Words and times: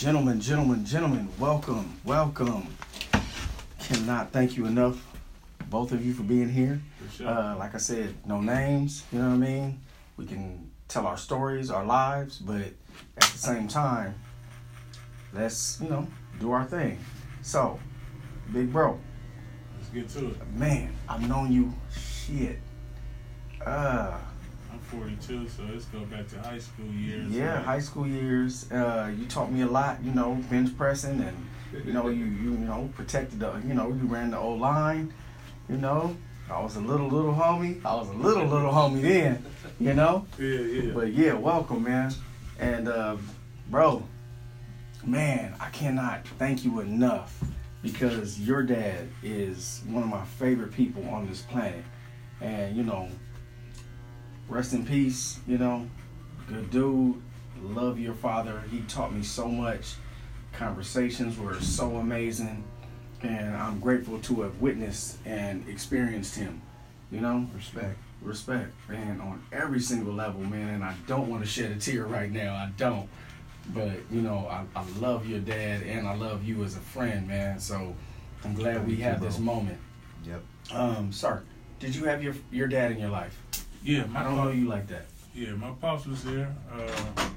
Gentlemen, 0.00 0.40
gentlemen, 0.40 0.82
gentlemen, 0.82 1.28
welcome, 1.38 2.00
welcome. 2.06 2.74
Cannot 3.80 4.32
thank 4.32 4.56
you 4.56 4.64
enough, 4.64 4.98
both 5.68 5.92
of 5.92 6.02
you, 6.02 6.14
for 6.14 6.22
being 6.22 6.48
here. 6.48 6.80
For 7.06 7.16
sure. 7.16 7.28
Uh, 7.28 7.56
like 7.58 7.74
I 7.74 7.78
said, 7.78 8.14
no 8.24 8.40
names, 8.40 9.04
you 9.12 9.18
know 9.18 9.28
what 9.28 9.34
I 9.34 9.36
mean? 9.36 9.80
We 10.16 10.24
can 10.24 10.70
tell 10.88 11.06
our 11.06 11.18
stories, 11.18 11.70
our 11.70 11.84
lives, 11.84 12.38
but 12.38 12.62
at 12.62 13.24
the 13.24 13.36
same 13.36 13.68
time, 13.68 14.14
let's, 15.34 15.78
you 15.82 15.90
know, 15.90 16.06
do 16.38 16.50
our 16.52 16.64
thing. 16.64 16.98
So, 17.42 17.78
big 18.54 18.72
bro, 18.72 18.98
Let's 19.76 19.90
get 19.90 20.08
to 20.18 20.30
it. 20.30 20.48
man, 20.54 20.96
I've 21.10 21.28
known 21.28 21.52
you 21.52 21.74
shit. 21.94 22.58
Uh, 23.62 24.16
42, 24.90 25.48
so 25.48 25.62
let's 25.72 25.84
go 25.86 26.00
back 26.00 26.28
to 26.28 26.40
high 26.40 26.58
school 26.58 26.86
years. 26.86 27.28
yeah, 27.30 27.56
right? 27.56 27.64
high 27.64 27.78
school 27.80 28.06
years. 28.06 28.70
Uh, 28.72 29.12
you 29.16 29.26
taught 29.26 29.52
me 29.52 29.62
a 29.62 29.66
lot, 29.66 30.02
you 30.02 30.12
know, 30.12 30.34
bench 30.50 30.76
pressing 30.76 31.20
and 31.20 31.46
you 31.86 31.92
know, 31.92 32.08
you 32.08 32.24
you 32.24 32.52
you 32.52 32.58
know, 32.58 32.90
protected 32.96 33.40
the 33.40 33.52
you 33.66 33.74
know, 33.74 33.88
you 33.88 34.06
ran 34.06 34.30
the 34.32 34.38
old 34.38 34.60
line, 34.60 35.12
you 35.68 35.76
know. 35.76 36.16
I 36.50 36.60
was 36.60 36.74
a 36.74 36.80
little 36.80 37.08
little 37.08 37.32
homie. 37.32 37.84
I 37.84 37.94
was 37.94 38.08
a 38.08 38.12
little 38.12 38.44
little 38.46 38.72
homie 38.72 39.02
then, 39.02 39.44
you 39.78 39.94
know. 39.94 40.26
Yeah, 40.38 40.58
yeah. 40.58 40.92
But 40.92 41.12
yeah, 41.12 41.34
welcome, 41.34 41.84
man. 41.84 42.12
And 42.58 42.88
uh, 42.88 43.16
bro, 43.68 44.02
man, 45.06 45.54
I 45.60 45.68
cannot 45.70 46.26
thank 46.38 46.64
you 46.64 46.80
enough 46.80 47.40
because 47.82 48.40
your 48.40 48.62
dad 48.64 49.08
is 49.22 49.82
one 49.86 50.02
of 50.02 50.08
my 50.08 50.24
favorite 50.24 50.72
people 50.72 51.08
on 51.08 51.28
this 51.28 51.42
planet. 51.42 51.84
And 52.40 52.76
you 52.76 52.82
know, 52.82 53.08
rest 54.50 54.72
in 54.72 54.84
peace, 54.84 55.38
you 55.46 55.56
know. 55.56 55.88
Good 56.48 56.70
dude. 56.70 57.22
Love 57.62 57.98
your 57.98 58.14
father. 58.14 58.62
He 58.70 58.80
taught 58.82 59.14
me 59.14 59.22
so 59.22 59.48
much. 59.48 59.94
Conversations 60.52 61.38
were 61.38 61.60
so 61.60 61.96
amazing. 61.96 62.64
And 63.22 63.54
I'm 63.54 63.78
grateful 63.78 64.18
to 64.18 64.42
have 64.42 64.60
witnessed 64.60 65.18
and 65.24 65.66
experienced 65.68 66.36
him. 66.36 66.60
You 67.12 67.20
know? 67.20 67.46
Respect. 67.54 67.98
respect, 68.22 68.72
man, 68.88 69.20
on 69.20 69.42
every 69.52 69.80
single 69.80 70.12
level, 70.12 70.40
man. 70.40 70.74
And 70.74 70.84
I 70.84 70.94
don't 71.06 71.28
want 71.28 71.42
to 71.42 71.48
shed 71.48 71.70
a 71.70 71.76
tear 71.76 72.04
right 72.04 72.30
now. 72.30 72.54
I 72.54 72.70
don't. 72.76 73.08
But, 73.72 73.92
you 74.10 74.20
know, 74.22 74.48
I, 74.50 74.64
I 74.74 74.84
love 74.98 75.26
your 75.26 75.40
dad 75.40 75.82
and 75.82 76.08
I 76.08 76.14
love 76.16 76.44
you 76.44 76.64
as 76.64 76.76
a 76.76 76.80
friend, 76.80 77.28
man. 77.28 77.60
So 77.60 77.94
I'm 78.44 78.54
glad 78.54 78.86
we 78.86 78.96
have 78.96 79.20
this 79.20 79.38
moment. 79.38 79.78
Yep. 80.24 80.42
Um, 80.72 81.12
sir, 81.12 81.42
did 81.78 81.94
you 81.94 82.04
have 82.04 82.22
your 82.22 82.34
your 82.50 82.68
dad 82.68 82.92
in 82.92 82.98
your 82.98 83.10
life? 83.10 83.38
Yeah, 83.82 84.04
my 84.06 84.20
I 84.20 84.24
don't 84.24 84.36
know 84.36 84.50
you 84.50 84.68
like 84.68 84.86
that. 84.88 85.06
Yeah, 85.34 85.52
my 85.52 85.70
pops 85.80 86.06
was 86.06 86.24
there. 86.24 86.54
Uh, 86.72 87.28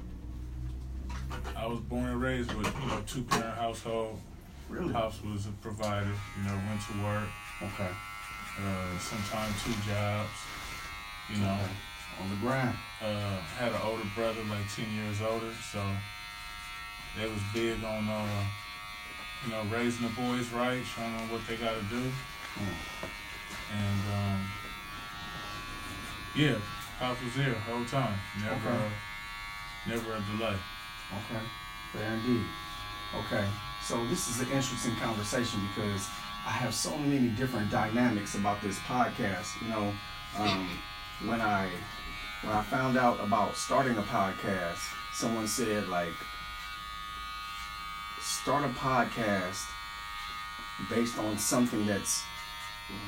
I 1.56 1.66
was 1.66 1.80
born 1.80 2.06
and 2.06 2.20
raised 2.20 2.52
with 2.54 2.66
you 2.80 2.86
know 2.88 3.00
two 3.06 3.22
parent 3.22 3.56
household. 3.56 4.20
Really? 4.68 4.92
Pops 4.92 5.22
was 5.22 5.46
a 5.46 5.50
provider. 5.62 6.10
You 6.38 6.48
know, 6.48 6.54
went 6.68 6.80
to 6.90 7.04
work. 7.04 7.28
Okay. 7.62 7.90
Uh, 8.60 8.98
sometimes 8.98 9.54
two 9.64 9.72
jobs. 9.90 10.30
You 11.30 11.38
know, 11.38 11.52
Okay. 11.54 12.22
On 12.22 12.30
the 12.30 12.36
grind. 12.36 12.76
uh, 13.02 13.38
had 13.58 13.72
an 13.72 13.80
older 13.84 14.04
brother, 14.14 14.40
like 14.48 14.66
ten 14.74 14.86
years 14.94 15.20
older, 15.20 15.50
so 15.72 15.82
they 17.18 17.26
was 17.28 17.40
big 17.52 17.82
on 17.82 18.08
uh, 18.08 18.44
you 19.44 19.50
know 19.50 19.62
raising 19.72 20.06
the 20.06 20.12
boys 20.14 20.48
right, 20.50 20.82
showing 20.94 21.16
them 21.16 21.30
what 21.30 21.40
they 21.48 21.56
got 21.56 21.74
to 21.74 21.82
do. 21.90 22.02
Mm. 22.02 23.08
And 23.74 24.00
um, 24.14 24.40
yeah, 26.36 26.56
Pops 26.98 27.22
was 27.22 27.34
there 27.34 27.50
the 27.50 27.60
whole 27.60 27.84
time. 27.84 28.18
Never, 28.42 28.54
Okay. 28.54 28.84
uh, 28.84 28.88
never 29.88 30.14
a 30.14 30.20
delay. 30.36 30.56
Okay. 31.12 31.42
Fair 31.92 32.12
indeed. 32.14 32.44
Okay. 33.14 33.46
So 33.82 34.04
this 34.08 34.28
is 34.28 34.40
an 34.40 34.46
interesting 34.52 34.96
conversation 34.96 35.60
because 35.74 36.08
I 36.46 36.50
have 36.50 36.74
so 36.74 36.96
many 36.98 37.28
different 37.28 37.70
dynamics 37.70 38.34
about 38.34 38.60
this 38.62 38.78
podcast. 38.80 39.60
You 39.62 39.68
know, 39.68 39.92
um, 40.38 40.68
when 41.26 41.40
I 41.40 41.68
when 42.42 42.52
I 42.52 42.62
found 42.62 42.96
out 42.98 43.20
about 43.20 43.56
starting 43.56 43.96
a 43.96 44.02
podcast, 44.02 44.78
someone 45.12 45.46
said 45.46 45.88
like 45.88 46.12
start 48.20 48.64
a 48.64 48.68
podcast 48.74 49.64
based 50.90 51.18
on 51.18 51.38
something 51.38 51.86
that's 51.86 52.22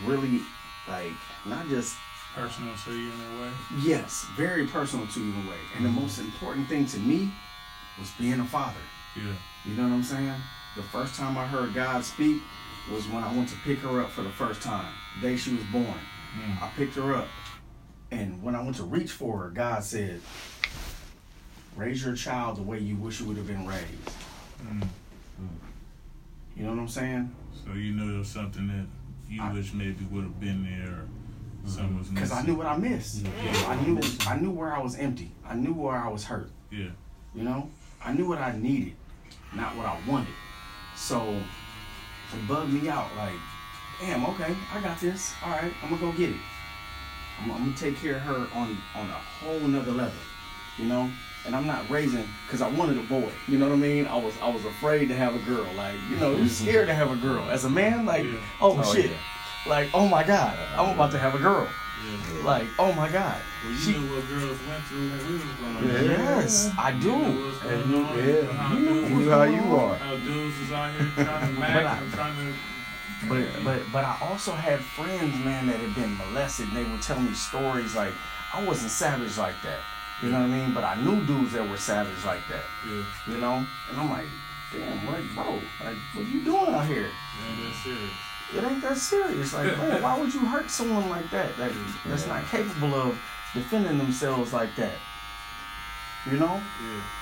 really 0.05 0.41
like 0.89 1.13
not 1.45 1.69
just 1.69 1.97
Personal 2.37 2.75
to 2.85 2.93
you 2.93 3.11
in 3.11 3.39
a 3.39 3.43
way. 3.43 3.51
yes, 3.83 4.27
very 4.37 4.67
personal 4.67 5.07
to 5.07 5.21
you 5.21 5.33
in 5.33 5.47
a 5.47 5.51
way. 5.51 5.57
And 5.77 5.87
the 5.87 5.91
most 5.91 6.19
important 6.19 6.69
thing 6.69 6.85
to 6.87 6.99
me 6.99 7.31
was 7.99 8.11
being 8.21 8.39
a 8.41 8.45
father. 8.45 8.77
Yeah, 9.17 9.33
You 9.65 9.75
know 9.75 9.85
what 9.85 9.95
I'm 9.95 10.03
saying? 10.03 10.35
The 10.77 10.83
first 10.83 11.15
time 11.15 11.39
I 11.39 11.47
heard 11.47 11.73
God 11.73 12.05
speak 12.05 12.43
was 12.93 13.09
when 13.09 13.25
I 13.25 13.35
went 13.35 13.49
to 13.49 13.57
pick 13.65 13.79
her 13.79 14.03
up 14.03 14.11
for 14.11 14.21
the 14.21 14.29
first 14.31 14.61
time. 14.61 14.93
The 15.23 15.29
day 15.29 15.37
she 15.39 15.53
was 15.55 15.65
born. 15.73 15.87
mm. 15.87 16.63
I 16.63 16.69
picked 16.77 16.95
her 16.97 17.15
up. 17.17 17.27
And 18.11 18.43
when 18.43 18.55
I 18.55 18.63
went 18.63 18.77
to 18.77 18.83
reach 18.85 19.13
for 19.13 19.39
her, 19.39 19.49
God 19.49 19.83
said, 19.83 20.21
Raise 21.75 22.05
your 22.05 22.15
child 22.15 22.59
the 22.59 22.63
way 22.63 22.79
you 22.79 22.97
wish 22.97 23.19
you 23.21 23.27
would 23.27 23.39
have 23.39 23.47
been 23.47 23.67
raised. 23.67 24.11
Mm. 24.63 24.87
You 26.55 26.65
know 26.65 26.71
what 26.73 26.81
I'm 26.81 26.89
saying? 26.89 27.35
So 27.65 27.73
you 27.73 27.93
knew 27.95 28.11
there 28.11 28.19
was 28.19 28.29
something 28.29 28.69
that 28.69 28.87
you 29.33 29.43
I- 29.43 29.53
wish 29.55 29.73
maybe 29.73 30.05
would 30.11 30.25
have 30.25 30.39
been 30.39 30.65
there, 30.65 31.01
or 31.67 31.71
something 31.71 31.99
was 31.99 32.11
missing. 32.11 32.15
Because 32.15 32.33
I 32.33 32.43
knew 32.43 32.55
what 32.55 32.67
I 32.67 32.77
missed. 32.77 33.27
Yeah. 33.45 33.67
I 33.69 33.77
knew 33.85 34.01
I 34.27 34.37
knew 34.37 34.51
where 34.51 34.73
I 34.75 34.81
was 34.81 34.97
empty. 34.97 35.31
I 35.47 35.55
knew 35.55 35.73
where 35.73 35.97
I 35.97 36.09
was 36.09 36.25
hurt. 36.25 36.51
Yeah, 36.71 36.89
You 37.35 37.43
know? 37.45 37.69
I 38.05 38.13
knew 38.13 38.27
what 38.29 38.39
I 38.39 38.57
needed, 38.57 38.95
not 39.55 39.77
what 39.77 39.87
I 39.87 39.99
wanted. 40.07 40.29
So 40.95 41.23
it 42.33 42.49
bugged 42.49 42.73
me 42.73 42.89
out 42.89 43.09
like, 43.17 43.33
damn, 44.01 44.25
okay, 44.27 44.55
I 44.75 44.81
got 44.81 45.01
this. 45.01 45.33
All 45.45 45.51
right, 45.51 45.73
I'm 45.83 45.91
gonna 45.91 46.01
go 46.01 46.13
get 46.17 46.31
it. 46.31 46.37
I'm, 47.43 47.51
I'm 47.51 47.65
gonna 47.65 47.77
take 47.77 47.97
care 48.01 48.17
of 48.17 48.23
her 48.23 48.47
on 48.55 48.77
on 48.95 49.07
a 49.11 49.21
whole 49.41 49.61
nother 49.61 49.93
level, 49.93 50.13
you 50.79 50.87
know. 50.87 51.11
And 51.47 51.55
I'm 51.55 51.67
not 51.67 51.89
raising 51.89 52.27
because 52.47 52.61
I 52.61 52.69
wanted 52.71 52.99
a 52.99 53.03
boy. 53.03 53.31
You 53.47 53.59
know 53.59 53.69
what 53.69 53.75
I 53.75 53.79
mean? 53.79 54.07
I 54.07 54.17
was 54.17 54.35
I 54.43 54.49
was 54.51 54.65
afraid 54.65 55.07
to 55.09 55.15
have 55.15 55.35
a 55.35 55.39
girl. 55.41 55.67
Like 55.77 55.95
you 56.11 56.17
know, 56.17 56.35
you're 56.37 56.49
scared 56.63 56.89
to 56.89 56.95
have 56.95 57.11
a 57.11 57.17
girl. 57.17 57.49
As 57.51 57.65
a 57.65 57.71
man, 57.71 58.05
like 58.05 58.25
Yeah. 58.25 58.39
oh, 58.61 58.81
Oh, 58.85 58.95
shit, 58.95 59.11
like 59.69 59.91
oh 59.95 60.07
my 60.09 60.23
god, 60.25 60.57
I'm 60.77 60.95
about 60.95 61.11
to 61.13 61.19
have 61.19 61.35
a 61.35 61.39
girl. 61.39 61.69
yeah. 62.05 62.45
Like 62.45 62.67
oh 62.79 62.93
my 62.93 63.11
god. 63.11 63.41
Well, 63.65 63.73
you 63.73 63.79
She- 63.79 63.99
knew 63.99 64.15
what 64.15 64.29
girls 64.29 64.59
went 64.69 64.85
through 64.85 65.09
when 65.11 65.27
we 65.27 65.33
was 65.35 65.43
growing 65.59 65.77
up. 65.77 65.83
Yeah. 65.85 66.37
Yes, 66.39 66.71
I 66.79 66.91
You 66.91 67.01
do. 67.01 67.17
knew 67.17 67.47
what's 67.47 67.59
going 67.63 67.91
you- 67.91 68.05
on, 68.05 68.19
yeah, 68.19 68.53
how 68.53 68.77
you 68.77 68.85
dudes 68.85 69.11
knew 69.11 69.31
how 69.31 69.43
you 69.45 69.61
on, 69.61 69.91
are. 69.91 69.97
How 69.97 70.17
dudes 70.17 70.59
was 70.61 70.73
out 70.73 70.91
here 70.93 71.11
trying 71.25 71.55
to 71.55 71.61
But 71.61 71.87
I- 71.87 71.99
and 71.99 72.13
trying 72.13 72.37
to. 72.37 72.55
But 73.29 73.65
but 73.65 73.81
but 73.93 74.05
I 74.05 74.17
also 74.21 74.53
had 74.53 74.81
friends, 74.81 75.35
man, 75.45 75.67
that 75.69 75.81
had 75.81 75.95
been 75.95 76.17
molested. 76.19 76.69
And 76.69 76.77
they 76.77 76.85
would 76.85 77.03
tell 77.03 77.19
me 77.19 77.33
stories 77.35 77.97
like 77.97 78.13
I 78.55 78.63
wasn't 78.65 78.91
savage 78.91 79.37
like 79.39 79.57
that. 79.63 79.81
You 80.23 80.31
know 80.31 80.41
what 80.41 80.47
I 80.51 80.57
mean? 80.59 80.73
But 80.73 80.85
I 80.85 80.95
knew 81.03 81.25
dudes 81.27 81.53
that 81.53 81.69
were 81.69 81.77
savage 81.77 82.25
like 82.25 82.47
that. 82.49 82.65
Yeah, 82.89 83.03
You 83.27 83.37
know? 83.39 83.67
And 83.91 84.01
I'm 84.01 84.09
like, 84.11 84.25
damn, 84.73 85.05
what, 85.07 85.21
bro? 85.35 85.61
Like, 85.85 85.97
what 86.15 86.25
are 86.25 86.29
you 86.29 86.41
doing 86.45 86.73
out 86.75 86.87
here? 86.87 87.03
man, 87.11 87.65
that's 87.65 87.83
serious. 87.85 88.11
It 88.55 88.63
ain't 88.65 88.83
that 88.83 88.97
serious. 88.97 89.53
Like, 89.53 89.77
man, 89.79 90.03
why 90.03 90.19
would 90.19 90.33
you 90.33 90.41
hurt 90.41 90.71
someone 90.71 91.09
like 91.09 91.31
that? 91.31 91.57
That 91.57 91.73
that's 92.07 92.27
not 92.27 92.45
capable 92.47 92.95
of 92.95 93.19
defending 93.55 93.99
themselves 93.99 94.53
like 94.53 94.75
that. 94.77 94.95
You 96.31 96.39
know? 96.39 96.61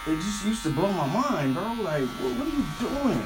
Yeah, 0.06 0.12
it 0.12 0.16
just 0.16 0.44
used 0.44 0.62
to 0.64 0.70
blow 0.70 0.90
my 0.92 1.06
mind, 1.06 1.54
bro. 1.54 1.64
Like, 1.80 2.04
what, 2.20 2.32
what 2.36 2.46
are 2.46 2.50
you 2.50 2.64
doing? 2.78 3.22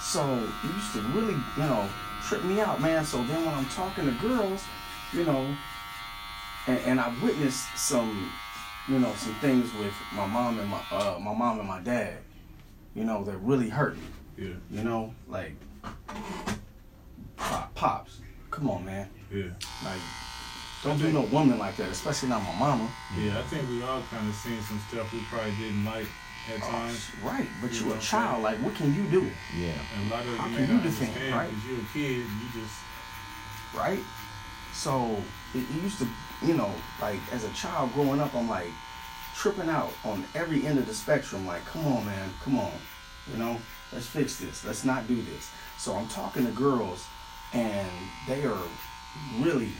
So 0.00 0.48
it 0.64 0.74
used 0.74 0.92
to 0.94 1.00
really, 1.12 1.34
you 1.34 1.62
know, 1.62 1.88
trip 2.22 2.44
me 2.44 2.60
out, 2.60 2.80
man. 2.80 3.04
So 3.04 3.22
then 3.24 3.44
when 3.44 3.54
I'm 3.54 3.66
talking 3.66 4.06
to 4.06 4.12
girls, 4.12 4.64
you 5.12 5.24
know, 5.24 5.54
and, 6.66 6.78
and 6.80 7.00
I've 7.00 7.22
witnessed 7.22 7.66
some, 7.76 8.30
you 8.88 8.98
know, 8.98 9.12
some 9.16 9.34
things 9.36 9.72
with 9.74 9.92
my 10.14 10.26
mom 10.26 10.58
and 10.58 10.68
my 10.68 10.80
uh, 10.90 11.18
my 11.18 11.34
mom 11.34 11.58
and 11.60 11.68
my 11.68 11.80
dad, 11.80 12.18
you 12.94 13.04
know, 13.04 13.24
that 13.24 13.36
really 13.38 13.68
hurt 13.68 13.96
me. 13.96 14.02
yeah, 14.36 14.54
You 14.70 14.84
know, 14.84 15.14
like 15.28 15.54
pops. 17.40 18.18
Come 18.50 18.68
on, 18.70 18.84
man. 18.84 19.08
yeah. 19.32 19.44
Like, 19.84 20.00
don't 20.82 20.98
do 20.98 21.12
no 21.12 21.22
woman 21.22 21.58
like 21.58 21.76
that, 21.76 21.88
especially 21.90 22.28
not 22.30 22.42
my 22.42 22.58
mama. 22.58 22.88
Yeah, 23.18 23.38
I 23.38 23.42
think 23.42 23.68
we 23.68 23.82
all 23.82 24.02
kind 24.10 24.28
of 24.28 24.34
seen 24.34 24.60
some 24.62 24.80
stuff 24.88 25.12
we 25.12 25.20
probably 25.30 25.52
didn't 25.52 25.84
like 25.84 26.06
at 26.48 26.56
Oh, 26.62 26.70
times. 26.70 27.10
right, 27.22 27.46
but 27.60 27.72
You 27.72 27.80
you 27.80 27.86
know 27.86 27.94
a 27.94 27.98
child. 27.98 28.32
saying? 28.32 28.42
Like, 28.42 28.58
what 28.58 28.74
can 28.74 28.94
you 28.94 29.04
do? 29.10 29.30
Yeah. 29.56 29.72
And 29.96 30.10
a 30.10 30.14
lot 30.14 30.24
of 30.26 30.36
How 30.36 30.48
you 30.48 30.56
can 30.56 30.66
you 30.68 30.74
not 30.74 30.82
defend, 30.82 31.34
right? 31.34 31.48
because 31.50 31.64
you're 31.66 31.80
a 31.80 31.84
kid. 31.92 32.16
You 32.26 32.60
just 32.62 32.74
right? 33.74 34.00
So 34.72 35.16
it, 35.54 35.58
it 35.58 35.82
used 35.82 35.98
to, 35.98 36.08
you 36.42 36.54
know, 36.54 36.72
like 37.00 37.20
as 37.32 37.44
a 37.44 37.50
child 37.50 37.92
growing 37.94 38.20
up, 38.20 38.34
I'm 38.34 38.48
like 38.48 38.68
tripping 39.36 39.68
out 39.68 39.92
on 40.04 40.24
every 40.34 40.66
end 40.66 40.78
of 40.78 40.86
the 40.86 40.94
spectrum. 40.94 41.46
Like, 41.46 41.64
come 41.66 41.86
on, 41.86 42.04
man, 42.06 42.30
come 42.42 42.58
on, 42.58 42.72
you 43.30 43.38
know, 43.38 43.58
let's 43.92 44.06
fix 44.06 44.36
this. 44.38 44.64
Let's 44.64 44.84
not 44.84 45.06
do 45.06 45.16
this. 45.22 45.50
So 45.78 45.94
I'm 45.94 46.08
talking 46.08 46.46
to 46.46 46.52
girls, 46.52 47.04
and 47.52 47.88
they 48.28 48.44
are 48.44 48.62
really 49.40 49.70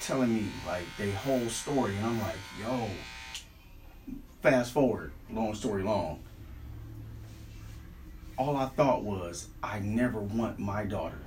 telling 0.00 0.34
me 0.34 0.48
like 0.66 0.84
their 0.98 1.12
whole 1.14 1.48
story, 1.48 1.96
and 1.96 2.06
I'm 2.06 2.20
like, 2.20 2.36
yo. 2.60 2.88
Fast 4.42 4.72
forward, 4.72 5.10
long 5.32 5.54
story 5.54 5.82
long. 5.82 6.18
all 8.36 8.56
I 8.56 8.66
thought 8.66 9.02
was, 9.02 9.48
I 9.62 9.78
never 9.78 10.20
want 10.20 10.58
my 10.58 10.84
daughter 10.84 11.18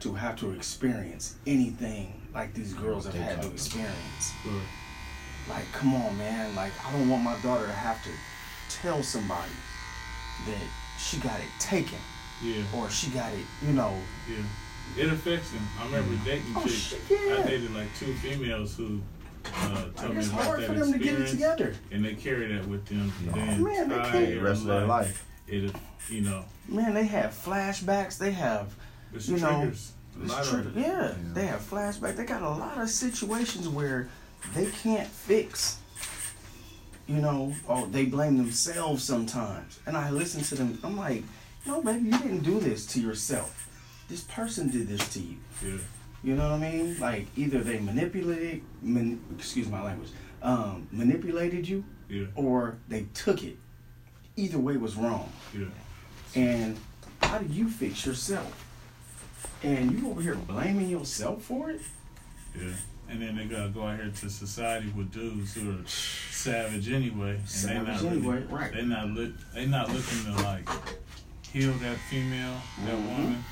to 0.00 0.14
have 0.14 0.36
to 0.36 0.52
experience 0.52 1.36
anything 1.46 2.20
like 2.34 2.54
these 2.54 2.72
girls 2.74 3.06
have 3.06 3.14
had 3.14 3.42
to 3.42 3.48
experience. 3.48 4.32
Like, 5.48 5.70
come 5.72 5.94
on, 5.94 6.16
man. 6.18 6.54
Like, 6.54 6.72
I 6.86 6.92
don't 6.92 7.08
want 7.08 7.22
my 7.24 7.36
daughter 7.40 7.66
to 7.66 7.72
have 7.72 8.02
to 8.04 8.10
tell 8.68 9.02
somebody 9.02 9.50
that 10.46 10.62
she 10.98 11.16
got 11.18 11.40
it 11.40 11.46
taken 11.58 11.98
yeah, 12.42 12.62
or 12.74 12.88
she 12.90 13.10
got 13.10 13.32
it, 13.32 13.44
you 13.66 13.72
know. 13.72 13.94
yeah, 14.28 14.36
it 14.96 15.06
affects 15.12 15.50
them. 15.50 15.62
I 15.80 15.84
remember 15.86 16.16
dating 16.24 16.52
Oh, 16.56 16.62
chicks. 16.62 16.72
shit, 16.74 17.00
yeah. 17.10 17.36
I 17.38 17.42
dated 17.42 17.74
like 17.74 17.88
two 17.98 18.12
females 18.14 18.76
who 18.76 19.00
uh, 19.44 19.68
Like, 19.74 19.96
told 19.96 20.16
me 20.16 20.24
about 20.26 20.44
hard 20.44 20.60
that 20.60 20.66
for 20.66 20.74
them 20.74 20.92
to 20.92 20.98
get 20.98 21.20
it 21.20 21.28
together. 21.28 21.74
and 21.90 22.04
they 22.04 22.14
carry 22.14 22.52
that 22.54 22.66
with 22.68 22.84
them. 22.86 23.12
Yeah. 23.24 23.32
the 23.32 23.40
Oh, 23.40 23.44
man, 23.64 23.88
they 23.88 23.94
entire 23.96 24.10
carry 24.10 24.34
The 24.34 24.40
rest 24.40 24.60
of 24.62 24.66
their 24.68 24.86
life. 24.86 25.26
It, 25.48 25.74
you 26.08 26.20
know, 26.22 26.44
Man, 26.68 26.94
they 26.94 27.04
have 27.06 27.32
flashbacks. 27.32 28.18
They 28.18 28.30
have 28.32 28.72
it's 29.12 29.28
You 29.28 29.38
know, 29.38 29.60
triggers. 29.60 29.92
a 30.18 30.22
It's 30.22 30.32
lot 30.32 30.44
true. 30.44 30.58
of 30.60 30.76
Yeah, 30.76 30.86
Yeah. 31.08 31.14
they 31.34 31.46
have 31.46 31.60
flashbacks. 31.68 32.16
They 32.16 32.24
got 32.24 32.42
a 32.42 32.48
lot 32.50 32.78
of 32.78 32.88
situations 32.90 33.68
where 33.68 34.08
they 34.54 34.66
can't 34.66 35.08
fix. 35.08 35.78
You 37.08 37.16
know, 37.16 37.52
or 37.66 37.86
they 37.88 38.04
blame 38.04 38.36
themselves 38.36 39.02
sometimes. 39.02 39.80
And 39.86 39.96
I 39.96 40.10
listen 40.10 40.42
to 40.42 40.54
them. 40.54 40.78
I'm 40.84 40.96
like, 40.96 41.24
no, 41.66 41.82
baby, 41.82 42.04
you 42.10 42.18
didn't 42.18 42.44
do 42.44 42.60
this 42.60 42.86
to 42.86 43.00
yourself. 43.00 43.68
This 44.10 44.22
person 44.22 44.68
did 44.68 44.88
this 44.88 45.08
to 45.14 45.20
you. 45.20 45.36
Yeah, 45.64 45.78
You 46.24 46.34
know 46.34 46.50
what 46.50 46.60
I 46.66 46.70
mean? 46.70 46.98
Like 46.98 47.26
either 47.36 47.62
they 47.62 47.78
manipulated, 47.78 48.62
man, 48.82 49.20
excuse 49.38 49.68
my 49.68 49.80
language, 49.82 50.10
um, 50.42 50.88
manipulated 50.90 51.66
you, 51.68 51.84
yeah, 52.08 52.26
or 52.34 52.76
they 52.88 53.06
took 53.14 53.42
it. 53.44 53.56
Either 54.36 54.58
way 54.58 54.76
was 54.76 54.96
wrong. 54.96 55.30
yeah. 55.56 55.66
And 56.34 56.76
how 57.22 57.38
do 57.38 57.52
you 57.52 57.68
fix 57.68 58.04
yourself? 58.06 58.66
And 59.62 59.92
you 59.98 60.10
over 60.10 60.20
here 60.22 60.34
blaming 60.34 60.88
yourself 60.88 61.42
for 61.42 61.70
it? 61.70 61.80
Yeah. 62.58 62.70
And 63.08 63.20
then 63.22 63.36
they 63.36 63.44
gotta 63.44 63.68
go 63.70 63.84
out 63.84 63.96
here 64.00 64.10
to 64.20 64.30
society 64.30 64.88
with 64.96 65.10
dudes 65.12 65.54
who 65.54 65.70
are 65.72 65.86
savage 65.86 66.90
anyway. 66.90 67.32
And 67.32 67.38
they 67.40 67.48
Savage 67.48 68.02
not 68.02 68.12
anyway, 68.12 68.34
really, 68.36 68.46
right. 68.46 68.72
They 68.72 68.84
not 68.84 69.08
look 69.08 69.32
they 69.54 69.66
not 69.66 69.88
looking 69.88 70.24
to 70.26 70.42
like 70.42 70.68
heal 71.52 71.72
that 71.74 71.98
female, 72.08 72.56
that 72.86 72.94
Mhm. 72.96 73.08
woman 73.08 73.44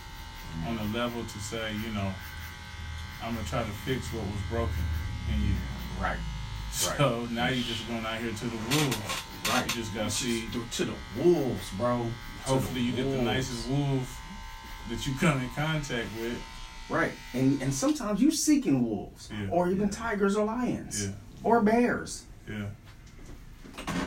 on 0.67 0.79
a 0.79 0.85
level 0.97 1.23
to 1.25 1.39
say, 1.39 1.73
you 1.85 1.93
know, 1.93 2.13
I'm 3.23 3.35
gonna 3.35 3.47
try 3.47 3.63
to 3.63 3.71
fix 3.71 4.13
what 4.13 4.25
was 4.25 4.43
broken 4.51 4.75
in 5.35 5.41
you. 5.49 5.55
Right. 6.01 6.19
So 6.71 7.27
now 7.33 7.49
you're 7.49 7.65
just 7.65 7.89
going 7.89 8.05
out 8.07 8.19
here 8.19 8.31
to 8.31 8.45
the 8.45 8.57
wolves. 8.77 8.99
Right. 9.49 9.67
You 9.67 9.83
just 9.83 9.95
gotta 9.95 10.11
see 10.11 10.45
To, 10.53 10.85
the 10.85 10.95
wolves, 11.21 11.71
bro. 11.77 12.07
Hopefully 12.45 12.83
you 12.83 12.93
get 12.93 13.11
the 13.11 13.23
nicest 13.23 13.69
wolf 13.69 14.21
that 14.89 15.05
you 15.07 15.15
come 15.19 15.41
in 15.41 15.49
contact 15.51 16.07
with. 16.21 16.41
Right. 16.89 17.13
And 17.33 17.61
and 17.63 17.75
sometimes 17.75 18.23
you're 18.23 18.31
seeking 18.31 18.85
wolves. 18.89 19.29
Yeah. 19.33 19.49
Or 19.51 19.69
even 19.71 19.89
tigers 19.91 20.37
or 20.37 20.45
lions. 20.45 21.07
Yeah. 21.07 21.13
Or 21.43 21.61
bears. 21.63 22.25
Yeah. 22.49 22.67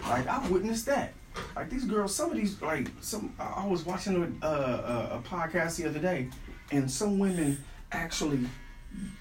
Like 0.08 0.28
I 0.28 0.48
witnessed 0.48 0.86
that. 0.86 1.14
Like 1.56 1.70
these 1.70 1.86
girls, 1.86 2.14
some 2.16 2.32
of 2.32 2.38
these, 2.38 2.62
like 2.62 2.88
some. 3.02 3.34
I 3.40 3.64
I 3.64 3.68
was 3.68 3.86
watching 3.86 4.38
a, 4.42 4.46
a, 4.46 5.18
a 5.18 5.22
podcast 5.26 5.78
the 5.78 5.88
other 5.88 6.00
day, 6.00 6.30
and 6.72 6.90
some 6.90 7.20
women 7.20 7.64
actually 7.92 8.40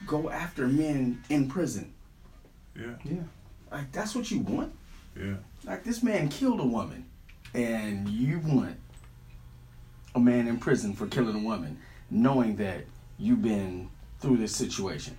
go 0.06 0.30
after 0.30 0.66
men 0.66 1.22
in 1.28 1.48
prison. 1.48 1.92
Yeah. 2.76 2.94
Yeah. 3.04 3.22
Like 3.70 3.92
that's 3.92 4.14
what 4.14 4.30
you 4.30 4.40
want. 4.40 4.72
Yeah. 5.16 5.34
Like 5.64 5.84
this 5.84 6.02
man 6.02 6.28
killed 6.28 6.60
a 6.60 6.64
woman, 6.64 7.04
and 7.54 8.08
you 8.08 8.40
want 8.44 8.76
a 10.14 10.20
man 10.20 10.48
in 10.48 10.58
prison 10.58 10.92
for 10.94 11.06
killing 11.06 11.36
a 11.36 11.44
woman, 11.46 11.78
knowing 12.10 12.56
that 12.56 12.84
you've 13.18 13.42
been 13.42 13.88
through 14.18 14.38
this 14.38 14.54
situation. 14.54 15.16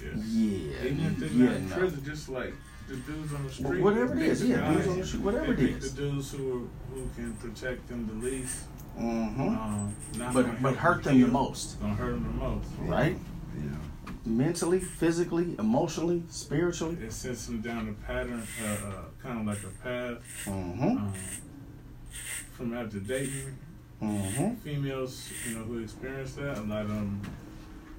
Yeah. 0.00 0.10
Yeah, 0.14 0.84
Even 0.84 1.06
if 1.06 1.16
they're 1.18 1.28
yeah, 1.30 1.44
not 1.46 1.56
in 1.56 1.68
no. 1.70 1.76
prison, 1.76 2.04
just 2.04 2.28
like 2.28 2.54
the 2.90 2.96
dudes 2.96 3.32
on 3.34 3.46
the 3.46 3.52
street. 3.52 3.82
whatever 3.82 4.16
it 4.18 4.22
is, 4.22 4.44
yeah, 4.44 4.72
dudes 4.72 4.88
on 4.88 4.98
the 4.98 5.06
street, 5.06 5.22
whatever 5.22 5.52
it 5.52 5.60
is. 5.60 5.94
The 5.94 6.02
dudes 6.02 6.32
who 6.32 6.44
are, 6.56 6.94
who 6.94 7.08
can 7.14 7.32
protect 7.34 7.88
them 7.88 8.06
the 8.08 8.26
least. 8.26 8.64
Mm-hmm. 8.98 9.40
Um, 9.48 9.94
But 10.34 10.60
but 10.62 10.74
hurt 10.76 11.04
them 11.04 11.20
the 11.20 11.28
most, 11.28 11.80
Gonna 11.80 11.94
hurt 11.94 12.12
them 12.12 12.24
the 12.24 12.44
most. 12.44 12.68
right? 12.80 13.16
Yeah. 13.56 13.62
Mentally, 14.26 14.80
physically, 14.80 15.54
emotionally, 15.58 16.22
spiritually. 16.28 16.96
It 17.00 17.12
sets 17.12 17.46
them 17.46 17.60
down 17.62 17.88
a 17.88 18.06
pattern, 18.06 18.42
uh, 18.62 18.66
uh, 18.66 18.92
kind 19.22 19.40
of 19.40 19.46
like 19.46 19.62
a 19.62 19.74
path. 19.82 20.18
Mm-hmm. 20.44 20.82
Um, 20.82 21.12
from 22.52 22.74
after 22.76 22.98
dating 22.98 23.56
Mm-hmm. 24.02 24.54
females, 24.64 25.30
you 25.46 25.56
know, 25.56 25.64
who 25.64 25.78
experience 25.82 26.32
that, 26.32 26.56
a 26.56 26.62
lot 26.62 26.82
of 26.82 26.88
them, 26.88 27.20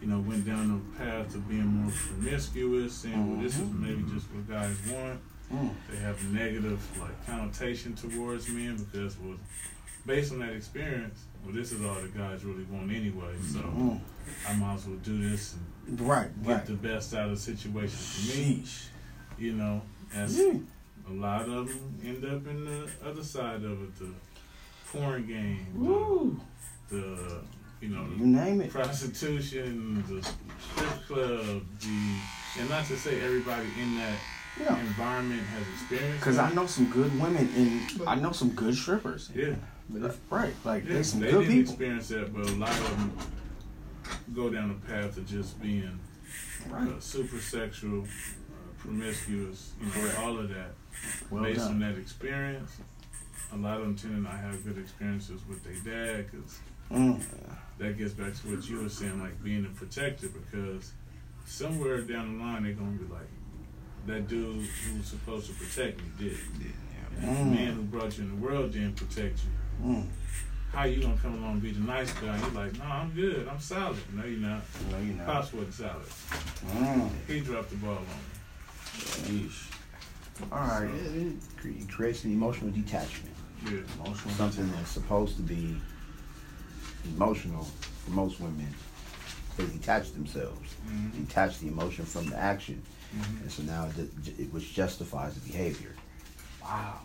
you 0.02 0.08
know, 0.08 0.20
went 0.20 0.46
down 0.46 0.68
the 0.98 0.98
path 1.04 1.36
of 1.36 1.48
being 1.48 1.66
more 1.68 1.92
promiscuous, 1.92 2.94
saying, 2.94 3.32
well, 3.34 3.42
this 3.44 3.56
is 3.58 3.62
Mhm. 3.62 3.80
maybe 3.80 4.04
just 4.12 4.26
what 4.32 4.50
guys 4.50 4.76
want. 4.92 5.20
Mm. 5.54 5.70
they 5.90 5.98
have 5.98 6.18
a 6.22 6.28
negative 6.28 6.80
like 6.98 7.26
connotation 7.28 7.94
towards 7.94 8.48
men 8.48 8.78
because 8.78 9.18
well 9.20 9.36
based 10.06 10.32
on 10.32 10.40
that 10.40 10.54
experience 10.54 11.26
well 11.44 11.54
this 11.54 11.74
is 11.74 11.82
all 11.84 11.96
the 11.96 12.08
guys 12.08 12.46
really 12.46 12.64
want 12.72 12.90
anyway 12.90 13.34
so 13.46 13.60
Mm. 13.60 14.00
i 14.48 14.54
might 14.56 14.76
as 14.76 14.88
well 14.88 14.96
do 15.04 15.30
this 15.30 15.56
and 15.90 16.00
Right, 16.00 16.30
get 16.46 16.50
right. 16.54 16.66
the 16.66 16.74
best 16.76 17.14
out 17.14 17.26
of 17.26 17.32
the 17.32 17.36
situation 17.42 17.98
for 17.98 18.38
me 18.38 18.64
Sheesh. 18.64 18.86
you 19.38 19.52
know 19.56 19.82
as 20.16 20.40
a 20.40 20.62
lot 21.12 21.50
of 21.50 21.68
them 21.68 21.96
end 22.02 22.24
up 22.24 22.48
in 22.48 22.64
the 22.64 22.90
other 23.06 23.22
side 23.24 23.66
of 23.66 23.82
it 23.84 23.96
the 24.00 24.08
porn 24.90 25.28
game 25.28 26.40
the, 26.90 26.96
the 26.96 27.42
you 27.82 27.90
know 27.90 28.06
You 28.18 28.26
name 28.28 28.62
it. 28.62 28.70
prostitution 28.72 30.04
the 30.08 30.22
strip 30.24 31.08
club 31.08 31.64
the 31.80 32.60
and 32.60 32.70
not 32.70 32.86
to 32.86 32.98
say 32.98 33.20
everybody 33.22 33.68
in 33.82 33.98
that 33.98 34.18
Yeah. 34.60 34.78
environment 34.80 35.42
has 35.42 35.64
experienced 35.74 36.20
Because 36.20 36.38
I 36.38 36.52
know 36.54 36.68
some 36.68 36.86
good 36.92 37.12
women 37.20 37.50
and 37.56 38.02
I 38.08 38.16
know 38.16 38.32
some 38.32 38.50
good 38.50 38.76
strippers. 38.76 39.30
yeah 39.36 39.56
Right. 40.30 40.54
Like 40.64 40.86
Yeah, 40.86 40.94
they 40.94 41.04
some 41.04 41.20
they 41.20 41.32
good 41.32 41.42
didn't 41.42 41.56
people. 41.56 41.74
experience 41.74 42.08
that, 42.10 42.34
but 42.34 42.48
a 42.50 42.54
lot 42.56 42.70
of 42.70 42.90
them 42.92 43.12
go 44.34 44.50
down 44.50 44.70
the 44.70 44.88
path 44.88 45.18
of 45.18 45.26
just 45.28 45.62
being 45.62 46.00
Right. 46.70 46.88
uh, 46.88 47.00
super 47.00 47.40
sexual, 47.40 48.04
uh, 48.04 48.06
promiscuous, 48.78 49.72
you 49.80 49.88
know, 49.88 49.92
Correct. 49.94 50.20
all 50.20 50.38
of 50.38 50.50
that. 50.50 50.74
Well 51.32 51.44
Based 51.44 51.62
on 51.62 51.80
that 51.80 51.98
experience, 51.98 52.72
a 53.52 53.58
lot 53.58 53.78
of 53.78 53.84
them 53.84 53.96
tend 53.96 54.14
to 54.16 54.22
not 54.22 54.34
have 54.40 54.64
good 54.64 54.78
experiences 54.78 55.42
with 55.50 55.64
their 55.64 55.80
dad 55.96 56.30
because 56.32 56.60
Mm. 56.92 57.22
That 57.82 57.98
gets 57.98 58.14
back 58.14 58.34
to 58.36 58.56
what 58.56 58.70
you 58.70 58.80
were 58.82 58.90
saying, 58.90 59.20
like 59.20 59.44
being 59.44 59.66
a 59.66 59.70
protector. 59.70 60.28
Because 60.30 60.92
somewhere 61.46 62.02
down 62.02 62.38
the 62.38 62.44
line, 62.44 62.64
they're 62.64 62.74
gonna 62.74 62.92
be 62.92 63.12
like, 63.12 63.28
that 64.08 64.28
dude 64.28 64.66
who 64.66 64.98
was 64.98 65.08
supposed 65.08 65.48
to 65.48 65.54
protect 65.54 65.98
me 66.00 66.06
did. 66.18 66.38
And 67.18 67.18
if 67.18 67.22
the 67.22 67.28
Mm. 67.28 67.54
man 67.56 67.74
who 67.74 67.82
brought 67.84 68.18
you 68.18 68.24
in 68.24 68.30
the 68.30 68.36
world 68.48 68.72
didn't 68.72 68.96
protect 68.96 69.40
you. 69.44 69.52
Mm. 69.88 70.08
how 70.74 70.86
you 70.86 71.02
gonna 71.02 71.18
come 71.18 71.34
along 71.34 71.54
and 71.54 71.62
be 71.62 71.72
the 71.72 71.82
nice 71.82 72.14
guy? 72.14 72.40
You're 72.40 72.50
like, 72.52 72.78
no, 72.80 72.86
I'm 72.86 73.10
good. 73.12 73.46
I'm 73.48 73.60
solid. 73.60 73.98
No, 74.16 74.24
you're 74.24 74.40
not. 74.40 74.62
No, 74.90 75.00
you 75.00 75.14
know. 75.16 75.26
Pops 75.26 75.52
wasn't 75.52 75.74
solid. 75.74 76.06
Mm. 76.68 77.10
He 77.28 77.40
dropped 77.42 77.72
the 77.72 77.76
ball 77.78 77.98
on 77.98 79.34
me. 79.34 79.50
Sheesh. 79.50 79.70
All 80.50 80.60
right. 80.60 80.90
It, 80.90 81.16
it 81.28 81.34
cre- 81.58 81.94
creates 81.94 82.24
an 82.24 82.32
emotional 82.32 82.72
detachment. 82.72 83.36
Yeah. 83.66 83.80
Emotional 84.04 84.34
Something 84.36 84.72
that's 84.72 84.92
supposed 84.92 85.36
to 85.36 85.42
be 85.42 85.76
emotional 87.06 87.64
for 88.06 88.12
most 88.12 88.40
women. 88.40 88.74
They 89.58 89.66
detach 89.66 90.12
themselves, 90.14 90.76
Mhm. 90.88 91.28
detach 91.28 91.60
the 91.60 91.68
emotion 91.68 92.06
from 92.06 92.28
the 92.28 92.38
action, 92.38 92.82
Mhm. 93.16 93.42
and 93.42 93.52
so 93.52 93.64
now 93.64 93.86
it, 93.98 94.10
it 94.40 94.54
which 94.54 94.74
justifies 94.74 95.34
the 95.36 95.42
behavior. 95.42 95.94
Wow. 96.62 97.02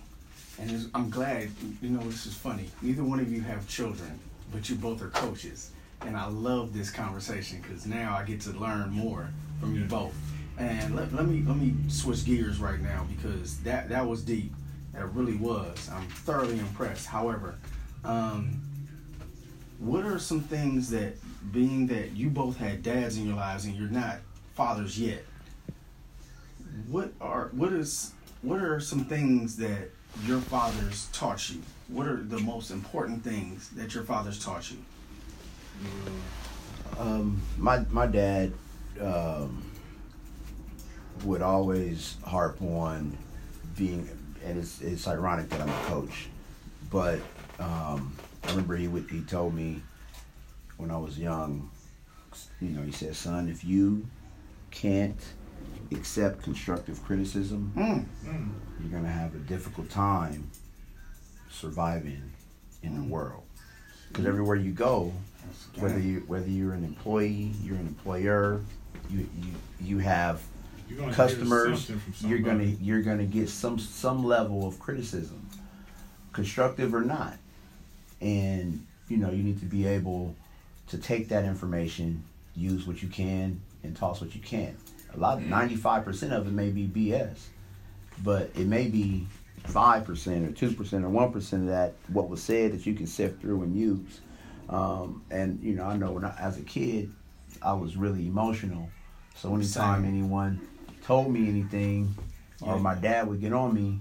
And 0.58 0.90
I'm 0.94 1.10
glad, 1.10 1.50
you 1.82 1.90
know, 1.90 2.02
this 2.08 2.26
is 2.26 2.34
funny. 2.34 2.70
Neither 2.80 3.04
one 3.04 3.20
of 3.20 3.30
you 3.30 3.42
have 3.42 3.66
children, 3.68 4.18
but 4.52 4.68
you 4.70 4.76
both 4.76 5.02
are 5.02 5.10
coaches. 5.10 5.70
And 6.02 6.16
I 6.16 6.26
love 6.26 6.72
this 6.72 6.90
conversation 6.90 7.60
because 7.62 7.84
now 7.86 8.16
I 8.16 8.24
get 8.24 8.40
to 8.42 8.50
learn 8.52 8.90
more 8.90 9.28
from 9.60 9.74
you 9.74 9.84
both. 9.84 10.14
And 10.58 10.94
let, 10.94 11.12
let 11.12 11.26
me 11.26 11.42
let 11.46 11.56
me 11.56 11.74
switch 11.88 12.24
gears 12.24 12.58
right 12.58 12.80
now 12.80 13.06
because 13.14 13.58
that 13.58 13.88
that 13.90 14.06
was 14.06 14.22
deep. 14.22 14.54
That 14.92 15.12
really 15.14 15.36
was. 15.36 15.90
I'm 15.90 16.06
thoroughly 16.08 16.58
impressed. 16.58 17.06
However, 17.06 17.56
um, 18.04 18.60
what 19.78 20.04
are 20.04 20.18
some 20.18 20.40
things 20.40 20.90
that, 20.90 21.14
being 21.52 21.86
that 21.88 22.12
you 22.12 22.30
both 22.30 22.56
had 22.56 22.82
dads 22.82 23.16
in 23.18 23.26
your 23.26 23.36
lives 23.36 23.64
and 23.64 23.76
you're 23.76 23.88
not 23.88 24.18
fathers 24.54 24.98
yet, 24.98 25.24
what 26.88 27.12
are 27.20 27.48
what 27.52 27.72
is 27.72 28.12
what 28.42 28.60
are 28.60 28.80
some 28.80 29.04
things 29.04 29.56
that 29.56 29.90
your 30.24 30.40
fathers 30.40 31.08
taught 31.12 31.50
you? 31.50 31.62
What 31.88 32.06
are 32.06 32.16
the 32.16 32.38
most 32.38 32.70
important 32.70 33.22
things 33.24 33.70
that 33.70 33.94
your 33.94 34.04
fathers 34.04 34.42
taught 34.42 34.70
you? 34.70 34.78
Um, 36.98 37.40
my 37.58 37.84
my 37.90 38.06
dad 38.06 38.52
um, 39.00 39.70
would 41.24 41.42
always 41.42 42.16
harp 42.24 42.60
on 42.62 43.16
being, 43.76 44.08
and 44.44 44.58
it's 44.58 44.80
it's 44.80 45.06
ironic 45.06 45.48
that 45.50 45.60
I'm 45.60 45.68
a 45.68 45.82
coach, 45.84 46.28
but 46.90 47.20
um, 47.58 48.16
I 48.46 48.50
remember 48.50 48.76
he 48.76 48.88
would 48.88 49.10
he 49.10 49.22
told 49.22 49.54
me 49.54 49.82
when 50.76 50.90
I 50.90 50.96
was 50.98 51.18
young, 51.18 51.70
you 52.60 52.68
know, 52.70 52.82
he 52.82 52.92
said, 52.92 53.16
"Son, 53.16 53.48
if 53.48 53.64
you 53.64 54.06
can't 54.70 55.18
accept 55.92 56.42
constructive 56.42 57.02
criticism, 57.04 57.72
Mm. 57.76 58.04
Mm. 58.24 58.48
you're 58.80 58.90
gonna 58.90 59.10
have 59.12 59.34
a 59.34 59.38
difficult 59.38 59.88
time 59.90 60.50
surviving 61.50 62.22
in 62.82 62.94
the 62.96 63.02
world. 63.04 63.42
Because 64.08 64.26
everywhere 64.26 64.56
you 64.56 64.72
go, 64.72 65.12
whether 65.78 65.98
you 65.98 66.20
whether 66.26 66.48
you're 66.48 66.72
an 66.74 66.84
employee, 66.84 67.52
you're 67.62 67.76
an 67.76 67.86
employer, 67.86 68.60
you 69.10 69.28
you 69.40 69.52
you 69.80 69.98
have 69.98 70.42
You're 70.88 70.98
gonna 71.00 71.12
customers. 71.14 71.90
You're 72.20 72.38
gonna 72.40 72.64
you're 72.64 73.02
gonna 73.02 73.24
get 73.26 73.48
some 73.48 73.78
some 73.78 74.24
level 74.24 74.66
of 74.68 74.78
criticism, 74.78 75.48
constructive 76.32 76.94
or 76.94 77.02
not, 77.02 77.38
and 78.20 78.86
you 79.08 79.16
know 79.16 79.30
you 79.30 79.42
need 79.42 79.58
to 79.60 79.66
be 79.66 79.86
able 79.86 80.34
to 80.88 80.98
take 80.98 81.28
that 81.28 81.44
information, 81.44 82.22
use 82.54 82.86
what 82.86 83.02
you 83.02 83.08
can, 83.08 83.60
and 83.82 83.96
toss 83.96 84.20
what 84.20 84.34
you 84.34 84.40
can. 84.40 84.76
A 85.14 85.18
lot, 85.18 85.42
ninety 85.42 85.76
five 85.76 86.04
percent 86.04 86.32
of 86.32 86.46
it 86.46 86.52
may 86.52 86.70
be 86.70 86.86
BS, 86.86 87.38
but 88.22 88.50
it 88.54 88.66
may 88.66 88.88
be 88.88 89.26
five 89.64 90.04
percent 90.04 90.48
or 90.48 90.52
two 90.52 90.72
percent 90.72 91.04
or 91.04 91.08
one 91.08 91.32
percent 91.32 91.62
of 91.62 91.68
that 91.68 91.94
what 92.08 92.28
was 92.28 92.42
said 92.42 92.72
that 92.72 92.86
you 92.86 92.94
can 92.94 93.06
sift 93.06 93.40
through 93.40 93.62
and 93.62 93.76
use. 93.76 94.20
Um, 94.68 95.22
and 95.30 95.62
you 95.62 95.74
know, 95.74 95.84
I 95.84 95.96
know 95.96 96.12
when 96.12 96.24
I, 96.24 96.34
as 96.38 96.58
a 96.58 96.62
kid, 96.62 97.12
I 97.62 97.72
was 97.72 97.96
really 97.96 98.26
emotional. 98.26 98.90
So 99.34 99.54
anytime 99.54 100.02
Same. 100.02 100.08
anyone 100.08 100.60
told 101.04 101.30
me 101.32 101.48
anything, 101.48 102.14
or 102.60 102.78
my 102.80 102.94
dad 102.94 103.28
would 103.28 103.40
get 103.40 103.52
on 103.52 103.74
me, 103.74 104.00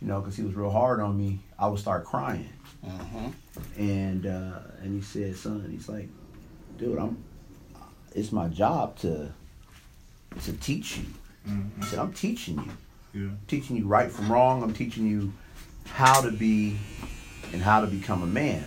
you 0.00 0.06
know, 0.08 0.20
because 0.20 0.36
he 0.36 0.42
was 0.42 0.54
real 0.54 0.70
hard 0.70 1.00
on 1.00 1.18
me, 1.18 1.40
I 1.58 1.66
would 1.68 1.80
start 1.80 2.04
crying. 2.04 2.48
Mhm. 2.84 3.32
And 3.76 4.26
uh, 4.26 4.60
and 4.82 4.94
he 4.94 5.02
said, 5.02 5.36
son, 5.36 5.68
he's 5.70 5.88
like, 5.88 6.08
dude, 6.78 6.98
I'm. 6.98 7.22
It's 8.14 8.32
my 8.32 8.48
job 8.48 8.96
to 8.98 9.32
to 10.44 10.52
teach 10.54 10.98
you. 10.98 11.04
Mhm. 11.48 11.70
I 11.82 11.86
said, 11.86 11.98
I'm 11.98 12.12
teaching 12.12 12.56
you 13.12 13.20
Yeah. 13.22 13.30
teaching 13.46 13.76
you 13.76 13.86
right 13.86 14.10
from 14.10 14.30
wrong. 14.30 14.62
I'm 14.62 14.72
teaching 14.74 15.06
you 15.06 15.32
how 15.86 16.20
to 16.20 16.30
be 16.30 16.78
and 17.52 17.62
how 17.62 17.80
to 17.80 17.86
become 17.86 18.22
a 18.22 18.26
man. 18.26 18.64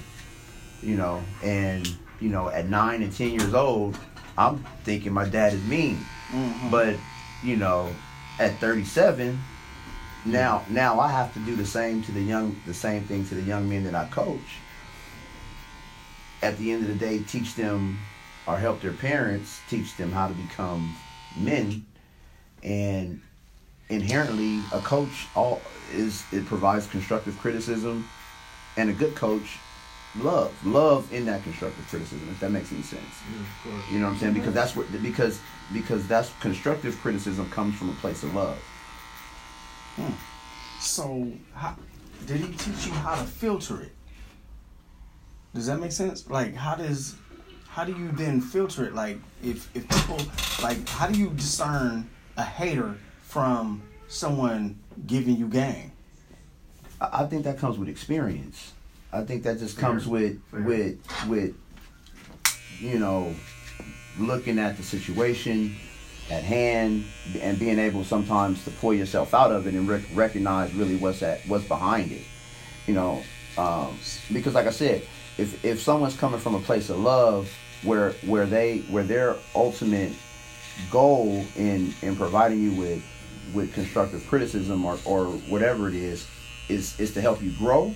You 0.81 0.95
know, 0.97 1.21
and 1.43 1.87
you 2.19 2.29
know, 2.29 2.49
at 2.49 2.67
nine 2.69 3.01
and 3.03 3.11
ten 3.15 3.31
years 3.31 3.53
old, 3.53 3.97
I'm 4.37 4.63
thinking 4.83 5.13
my 5.13 5.25
dad 5.27 5.53
is 5.53 5.63
mean. 5.63 5.97
Mhm. 6.31 6.71
But 6.71 6.95
you 7.43 7.55
know, 7.57 7.89
at 8.39 8.57
37, 8.59 9.39
now 10.25 10.63
now 10.69 10.99
I 10.99 11.11
have 11.11 11.33
to 11.33 11.39
do 11.39 11.55
the 11.55 11.65
same 11.65 12.03
to 12.03 12.11
the 12.11 12.21
young, 12.21 12.55
the 12.65 12.73
same 12.73 13.03
thing 13.03 13.25
to 13.27 13.35
the 13.35 13.41
young 13.41 13.67
men 13.69 13.83
that 13.85 13.95
I 13.95 14.05
coach. 14.07 14.59
At 16.41 16.57
the 16.57 16.71
end 16.71 16.83
of 16.83 16.87
the 16.89 16.95
day, 16.95 17.19
teach 17.23 17.55
them 17.55 17.99
or 18.47 18.57
help 18.57 18.81
their 18.81 18.93
parents 18.93 19.59
teach 19.69 19.95
them 19.97 20.11
how 20.11 20.27
to 20.27 20.33
become 20.33 20.95
men, 21.37 21.85
and 22.63 23.21
inherently 23.89 24.59
a 24.73 24.79
coach 24.79 25.27
all 25.35 25.61
is 25.93 26.23
it 26.31 26.45
provides 26.45 26.87
constructive 26.87 27.37
criticism, 27.39 28.07
and 28.77 28.89
a 28.89 28.93
good 28.93 29.15
coach 29.15 29.59
love 30.17 30.53
love 30.65 31.11
in 31.13 31.25
that 31.25 31.41
constructive 31.43 31.87
criticism 31.87 32.27
if 32.29 32.39
that 32.39 32.51
makes 32.51 32.71
any 32.71 32.81
sense. 32.81 33.01
Yeah, 33.31 33.39
of 33.39 33.63
course. 33.63 33.91
You 33.91 33.99
know 33.99 34.07
what 34.07 34.13
I'm 34.13 34.19
saying? 34.19 34.33
Because 34.33 34.53
that's 34.53 34.75
what 34.75 34.91
because 35.01 35.39
because 35.73 36.07
that's 36.07 36.31
constructive 36.39 36.97
criticism 36.99 37.49
comes 37.49 37.75
from 37.75 37.89
a 37.89 37.93
place 37.93 38.23
of 38.23 38.33
love. 38.33 38.57
Hmm. 39.95 40.13
So, 40.79 41.31
how, 41.53 41.75
did 42.25 42.37
he 42.37 42.53
teach 42.53 42.87
you 42.87 42.93
how 42.93 43.15
to 43.15 43.23
filter 43.23 43.81
it? 43.81 43.91
Does 45.53 45.65
that 45.67 45.79
make 45.79 45.91
sense? 45.91 46.29
Like, 46.29 46.55
how 46.55 46.75
does, 46.75 47.15
how 47.67 47.83
do 47.83 47.91
you 47.93 48.11
then 48.13 48.41
filter 48.41 48.85
it? 48.85 48.95
Like, 48.95 49.17
if 49.43 49.69
if 49.75 49.87
people, 49.89 50.17
like, 50.63 50.87
how 50.89 51.07
do 51.07 51.19
you 51.19 51.29
discern 51.31 52.09
a 52.37 52.43
hater 52.43 52.95
from 53.23 53.81
someone 54.07 54.79
giving 55.07 55.35
you 55.35 55.47
game? 55.47 55.91
I, 56.99 57.23
I 57.23 57.25
think 57.25 57.43
that 57.43 57.57
comes 57.57 57.77
with 57.77 57.89
experience. 57.89 58.73
I 59.11 59.23
think 59.23 59.43
that 59.43 59.59
just 59.59 59.75
Fair. 59.75 59.89
comes 59.89 60.07
with 60.07 60.41
Fair. 60.51 60.61
with 60.61 61.27
with 61.27 61.55
you 62.79 62.97
know 62.97 63.35
looking 64.17 64.57
at 64.57 64.77
the 64.77 64.83
situation 64.83 65.75
at 66.29 66.43
hand 66.43 67.03
and 67.41 67.59
being 67.59 67.77
able 67.77 68.05
sometimes 68.05 68.63
to 68.63 68.71
pull 68.71 68.93
yourself 68.93 69.33
out 69.33 69.51
of 69.51 69.67
it 69.67 69.73
and 69.73 69.87
rec- 69.87 70.03
recognize 70.13 70.73
really 70.75 70.95
what's 70.95 71.21
at 71.23 71.41
what's 71.47 71.65
behind 71.65 72.11
it. 72.11 72.23
You 72.87 72.93
know, 72.93 73.21
um, 73.57 73.97
because 74.31 74.55
like 74.55 74.65
I 74.65 74.71
said, 74.71 75.05
if 75.37 75.63
if 75.63 75.81
someone's 75.81 76.15
coming 76.15 76.39
from 76.39 76.55
a 76.55 76.59
place 76.59 76.89
of 76.89 76.99
love 76.99 77.51
where 77.83 78.11
where 78.25 78.45
they 78.45 78.79
where 78.89 79.03
their 79.03 79.35
ultimate 79.55 80.11
goal 80.89 81.45
in 81.55 81.93
in 82.01 82.15
providing 82.15 82.61
you 82.61 82.73
with 82.73 83.03
with 83.53 83.73
constructive 83.73 84.25
criticism 84.27 84.85
or, 84.85 84.97
or 85.05 85.25
whatever 85.25 85.87
it 85.87 85.95
is 85.95 86.27
is 86.69 86.99
is 86.99 87.13
to 87.13 87.21
help 87.21 87.41
you 87.41 87.51
grow 87.51 87.93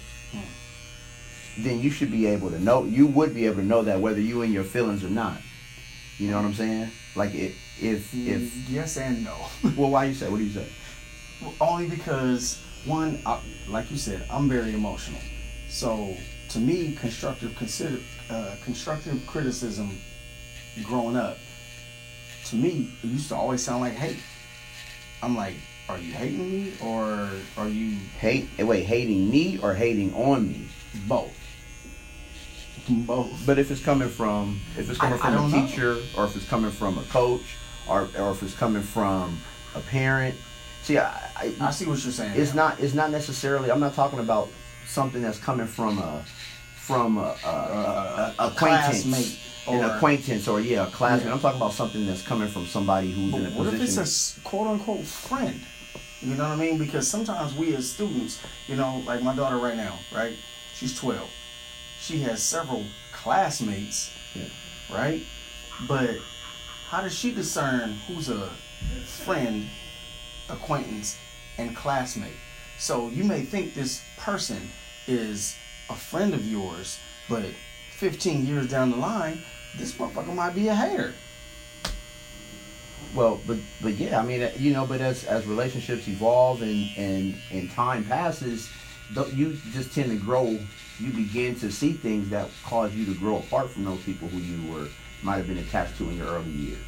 then 1.59 1.79
you 1.79 1.89
should 1.89 2.11
be 2.11 2.25
able 2.25 2.49
to 2.49 2.59
know 2.59 2.83
you 2.83 3.07
would 3.07 3.33
be 3.33 3.45
able 3.45 3.57
to 3.57 3.65
know 3.65 3.81
that 3.81 3.99
whether 3.99 4.19
you 4.19 4.41
in 4.41 4.51
your 4.51 4.63
feelings 4.63 5.03
or 5.03 5.09
not 5.09 5.37
you 6.17 6.29
know 6.29 6.35
what 6.35 6.45
i'm 6.45 6.53
saying 6.53 6.89
like 7.15 7.33
if 7.33 7.55
if 7.81 8.13
if 8.13 8.69
yes 8.69 8.97
and 8.97 9.23
no. 9.23 9.35
well 9.77 9.89
why 9.89 10.05
you 10.05 10.13
say 10.13 10.29
what 10.29 10.37
do 10.37 10.43
you 10.43 10.51
say 10.51 10.67
Only 11.59 11.87
because 11.87 12.61
one, 12.85 13.19
I, 13.25 13.39
like 13.67 13.89
you 13.91 13.97
said, 13.97 14.25
I'm 14.29 14.47
very 14.47 14.73
emotional. 14.73 15.19
So 15.69 16.15
to 16.55 16.61
me, 16.61 16.93
constructive 16.93 17.53
consider 17.57 17.97
uh, 18.29 18.55
constructive 18.63 19.21
criticism, 19.27 19.99
growing 20.83 21.17
up, 21.17 21.37
to 22.45 22.55
me, 22.55 22.89
it 23.03 23.07
used 23.07 23.27
to 23.27 23.35
always 23.35 23.61
sound 23.61 23.81
like 23.81 23.91
hate. 23.93 24.19
I'm 25.21 25.35
like, 25.35 25.55
are 25.89 25.97
you 25.97 26.13
hating 26.13 26.49
me 26.49 26.71
or 26.81 27.29
are 27.57 27.67
you 27.67 27.97
hate 28.19 28.47
wait 28.57 28.85
hating 28.85 29.29
me 29.29 29.59
or 29.61 29.73
hating 29.73 30.13
on 30.15 30.47
me 30.47 30.67
both? 31.07 31.31
Both. 32.87 33.45
but 33.45 33.57
if 33.59 33.69
it's 33.71 33.83
coming 33.83 34.09
from 34.09 34.61
if 34.77 34.89
it's 34.89 34.99
coming 34.99 35.19
I- 35.19 35.23
I 35.27 35.31
from 35.31 35.33
a 35.33 35.37
don't 35.37 35.51
know. 35.51 35.67
teacher 35.67 35.97
or 36.15 36.25
if 36.25 36.35
it's 36.35 36.47
coming 36.47 36.69
from 36.71 36.97
a 36.99 37.03
coach 37.03 37.41
or 37.89 38.07
or 38.17 38.31
if 38.31 38.43
it's 38.43 38.53
coming 38.55 38.83
from 38.83 39.39
a 39.73 39.79
parent 39.79 40.35
see 40.83 40.99
i, 40.99 41.07
I 41.35 41.53
I 41.59 41.71
see 41.71 41.85
what 41.87 42.03
you're 42.03 42.13
saying. 42.13 42.33
it's 42.39 42.53
not 42.53 42.79
it's 42.79 42.93
not 42.93 43.09
necessarily 43.09 43.71
i'm 43.71 43.79
not 43.79 43.95
talking 43.95 44.19
about 44.19 44.49
something 44.85 45.19
that's 45.23 45.39
coming 45.39 45.65
from 45.65 45.97
a 45.97 46.23
from 46.85 47.17
a, 47.17 47.35
a, 47.43 47.47
a, 47.47 48.35
a, 48.39 48.47
acquaintance 48.47 49.03
classmate 49.03 49.39
an 49.67 49.83
or- 49.83 49.95
acquaintance 49.95 50.47
or 50.47 50.59
yeah 50.61 50.87
a 50.87 50.91
classmate 50.91 51.27
Yeah. 51.27 51.33
i'm 51.33 51.39
talking 51.39 51.57
about 51.59 51.73
something 51.73 52.05
that's 52.05 52.21
coming 52.21 52.47
from 52.47 52.65
somebody 52.67 53.11
who's 53.11 53.31
But 53.31 53.41
in 53.41 53.47
a 53.47 53.49
what 53.51 53.73
if 53.73 53.81
it's 53.81 53.97
a 54.37 54.41
quote 54.41 54.67
unquote 54.67 55.03
friend? 55.05 55.59
You 56.21 56.35
know 56.35 56.43
what 56.49 56.53
I 56.53 56.55
mean? 56.55 56.77
Because 56.79 57.07
sometimes 57.07 57.53
we 57.53 57.75
as 57.75 57.91
students, 57.91 58.41
you 58.67 58.75
know, 58.75 59.03
like 59.05 59.21
my 59.21 59.35
daughter 59.35 59.57
right 59.57 59.75
now, 59.75 59.99
right? 60.15 60.35
She's 60.73 60.97
12. 60.97 61.29
She 61.99 62.19
has 62.21 62.41
several 62.41 62.83
classmates, 63.11 64.11
Yeah. 64.33 64.45
right? 64.91 65.21
But 65.87 66.11
how 66.89 67.01
does 67.01 67.13
she 67.13 67.31
discern 67.31 67.93
who's 68.07 68.29
a 68.29 68.49
friend, 69.05 69.67
acquaintance, 70.49 71.17
and 71.59 71.75
classmate? 71.75 72.37
So 72.79 73.09
you 73.09 73.23
may 73.23 73.41
think 73.41 73.75
this 73.75 74.01
person 74.17 74.71
is 75.07 75.55
a 75.89 75.95
friend 75.95 76.33
of 76.33 76.45
yours, 76.45 76.99
but 77.29 77.45
15 77.91 78.45
years 78.45 78.69
down 78.69 78.91
the 78.91 78.97
line, 78.97 79.41
this 79.77 79.93
motherfucker 79.93 80.33
might 80.33 80.55
be 80.55 80.67
a 80.67 80.75
hater. 80.75 81.13
well 83.13 83.39
but 83.47 83.57
but 83.81 83.93
yeah 83.93 84.19
i 84.19 84.23
mean 84.25 84.41
uh, 84.41 84.51
you 84.57 84.73
know 84.73 84.85
but 84.85 84.99
as 84.99 85.23
as 85.25 85.45
relationships 85.45 86.07
evolve 86.07 86.61
and 86.61 86.89
and 86.97 87.35
and 87.51 87.71
time 87.71 88.03
passes 88.03 88.69
you 89.33 89.57
just 89.71 89.93
tend 89.93 90.09
to 90.09 90.17
grow 90.17 90.59
you 90.99 91.09
begin 91.11 91.55
to 91.55 91.71
see 91.71 91.93
things 91.93 92.29
that 92.29 92.49
cause 92.65 92.93
you 92.93 93.05
to 93.05 93.13
grow 93.19 93.37
apart 93.37 93.69
from 93.69 93.85
those 93.85 94.01
people 94.03 94.27
who 94.27 94.39
you 94.39 94.71
were 94.71 94.87
might 95.23 95.37
have 95.37 95.47
been 95.47 95.59
attached 95.59 95.95
to 95.97 96.09
in 96.09 96.17
your 96.17 96.27
early 96.27 96.51
years 96.51 96.87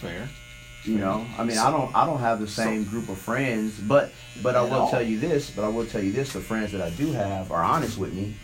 Fair. 0.00 0.28
You 0.86 0.98
know, 0.98 1.26
I 1.36 1.42
mean, 1.44 1.58
I 1.58 1.70
don't, 1.70 1.94
I 1.96 2.06
don't 2.06 2.20
have 2.20 2.38
the 2.40 2.46
same 2.46 2.84
group 2.84 3.08
of 3.08 3.18
friends, 3.18 3.78
but, 3.78 4.12
but 4.42 4.54
I 4.54 4.62
will 4.62 4.72
all. 4.82 4.90
tell 4.90 5.02
you 5.02 5.18
this. 5.18 5.50
But 5.50 5.64
I 5.64 5.68
will 5.68 5.84
tell 5.86 6.02
you 6.02 6.12
this: 6.12 6.32
the 6.32 6.40
friends 6.40 6.70
that 6.72 6.80
I 6.80 6.90
do 6.90 7.10
have 7.12 7.50
are 7.50 7.64
honest 7.64 7.98
with 7.98 8.12
me, 8.14 8.34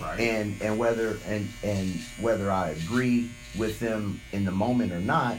Right. 0.00 0.18
and 0.18 0.60
and 0.60 0.76
whether 0.76 1.18
and 1.28 1.48
and 1.62 1.94
whether 2.20 2.50
I 2.50 2.70
agree 2.70 3.30
with 3.56 3.78
them 3.78 4.20
in 4.32 4.44
the 4.44 4.50
moment 4.50 4.90
or 4.92 4.98
not, 4.98 5.36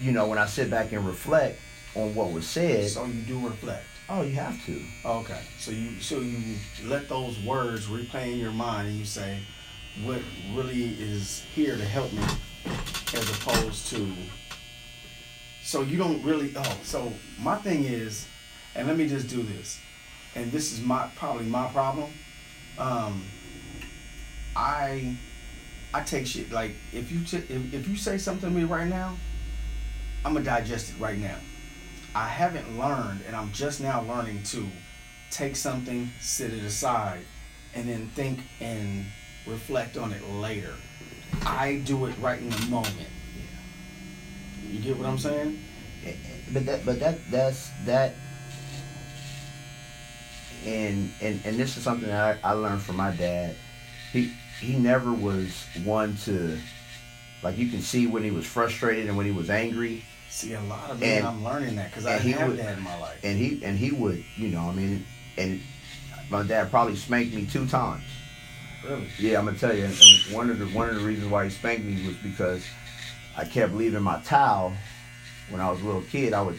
you 0.00 0.10
know, 0.12 0.26
when 0.26 0.38
I 0.38 0.46
sit 0.46 0.70
back 0.70 0.90
and 0.92 1.06
reflect 1.06 1.60
on 1.94 2.14
what 2.14 2.32
was 2.32 2.46
said, 2.46 2.88
So 2.90 3.04
you 3.06 3.22
do 3.22 3.38
reflect. 3.46 3.84
oh, 4.08 4.22
you 4.22 4.34
have 4.34 4.64
to. 4.66 4.80
Okay. 5.04 5.40
So 5.60 5.70
you 5.70 6.00
so 6.00 6.18
you 6.18 6.56
let 6.84 7.08
those 7.08 7.38
words 7.44 7.86
replay 7.86 8.32
in 8.32 8.38
your 8.38 8.50
mind 8.52 8.88
and 8.88 8.96
you 8.98 9.04
say, 9.04 9.38
what 10.04 10.20
really 10.54 10.94
is 11.00 11.44
here 11.54 11.76
to 11.76 11.84
help 11.84 12.12
me 12.12 12.24
as 13.14 13.30
opposed 13.30 13.86
to 13.90 14.12
so 15.66 15.82
you 15.82 15.98
don't 15.98 16.22
really 16.22 16.52
oh 16.56 16.78
so 16.84 17.12
my 17.40 17.56
thing 17.56 17.84
is 17.84 18.26
and 18.76 18.86
let 18.86 18.96
me 18.96 19.08
just 19.08 19.26
do 19.28 19.42
this 19.42 19.80
and 20.36 20.52
this 20.52 20.72
is 20.72 20.80
my 20.80 21.10
probably 21.16 21.44
my 21.44 21.66
problem 21.68 22.08
um 22.78 23.24
I 24.54 25.16
I 25.92 26.02
take 26.02 26.26
shit 26.26 26.52
like 26.52 26.72
if 26.92 27.10
you 27.10 27.24
t- 27.24 27.52
if, 27.52 27.74
if 27.74 27.88
you 27.88 27.96
say 27.96 28.16
something 28.16 28.48
to 28.48 28.54
me 28.54 28.64
right 28.64 28.88
now, 28.88 29.16
I'm 30.24 30.32
gonna 30.34 30.44
digest 30.44 30.90
it 30.90 31.00
right 31.00 31.18
now. 31.18 31.36
I 32.14 32.28
haven't 32.28 32.78
learned, 32.78 33.20
and 33.26 33.36
I'm 33.36 33.52
just 33.52 33.80
now 33.80 34.02
learning 34.02 34.42
to 34.44 34.66
take 35.30 35.56
something, 35.56 36.10
sit 36.20 36.52
it 36.52 36.64
aside, 36.64 37.20
and 37.74 37.88
then 37.88 38.08
think 38.14 38.40
and 38.60 39.04
reflect 39.46 39.96
on 39.96 40.12
it 40.12 40.26
later. 40.30 40.74
I 41.44 41.82
do 41.84 42.06
it 42.06 42.14
right 42.18 42.40
in 42.40 42.48
the 42.48 42.66
moment. 42.66 43.08
You 44.70 44.80
get 44.80 44.96
what 44.98 45.06
I'm 45.06 45.18
saying? 45.18 45.58
Eh, 46.04 46.08
eh, 46.10 46.14
but 46.52 46.66
that 46.66 46.84
but 46.86 47.00
that 47.00 47.18
that's 47.30 47.70
that 47.84 48.14
and 50.64 51.10
and 51.20 51.40
and 51.44 51.56
this 51.58 51.76
is 51.76 51.82
something 51.82 52.08
that 52.08 52.38
I, 52.44 52.50
I 52.50 52.52
learned 52.52 52.82
from 52.82 52.96
my 52.96 53.10
dad 53.12 53.54
he 54.12 54.32
he 54.60 54.74
never 54.76 55.12
was 55.12 55.64
one 55.84 56.16
to 56.24 56.58
like 57.42 57.56
you 57.58 57.68
can 57.68 57.80
see 57.80 58.06
when 58.06 58.22
he 58.24 58.30
was 58.30 58.46
frustrated 58.46 59.06
and 59.06 59.16
when 59.16 59.26
he 59.26 59.32
was 59.32 59.50
angry 59.50 60.02
See, 60.28 60.52
a 60.54 60.60
lot 60.62 60.90
of 60.90 61.02
And- 61.02 61.26
I'm 61.26 61.42
learning 61.44 61.76
that 61.76 61.90
because 61.90 62.04
I 62.04 62.18
have 62.18 62.48
would- 62.48 62.58
that 62.58 62.76
in 62.76 62.82
my 62.84 62.98
life. 62.98 63.18
and 63.24 63.38
he 63.38 63.62
and 63.64 63.78
he 63.78 63.92
would 63.92 64.22
you 64.36 64.48
know 64.48 64.68
i 64.68 64.72
mean 64.72 65.04
and 65.38 65.60
my 66.30 66.42
dad 66.42 66.70
probably 66.70 66.96
spanked 66.96 67.34
me 67.34 67.46
two 67.46 67.66
times 67.66 68.02
Really? 68.84 69.06
yeah 69.18 69.38
i'm 69.38 69.44
gonna 69.46 69.58
tell 69.58 69.74
you 69.76 69.84
and 69.84 69.94
one 70.34 70.50
of 70.50 70.58
the 70.58 70.66
one 70.66 70.88
of 70.88 70.96
the 70.96 71.00
reasons 71.04 71.30
why 71.30 71.44
he 71.44 71.50
spanked 71.50 71.84
me 71.84 72.06
was 72.06 72.16
because 72.16 72.64
i 73.36 73.44
kept 73.44 73.72
leaving 73.74 74.02
my 74.02 74.18
towel 74.22 74.72
when 75.50 75.60
i 75.60 75.70
was 75.70 75.80
a 75.80 75.84
little 75.84 76.02
kid 76.02 76.32
i 76.32 76.42
would 76.42 76.58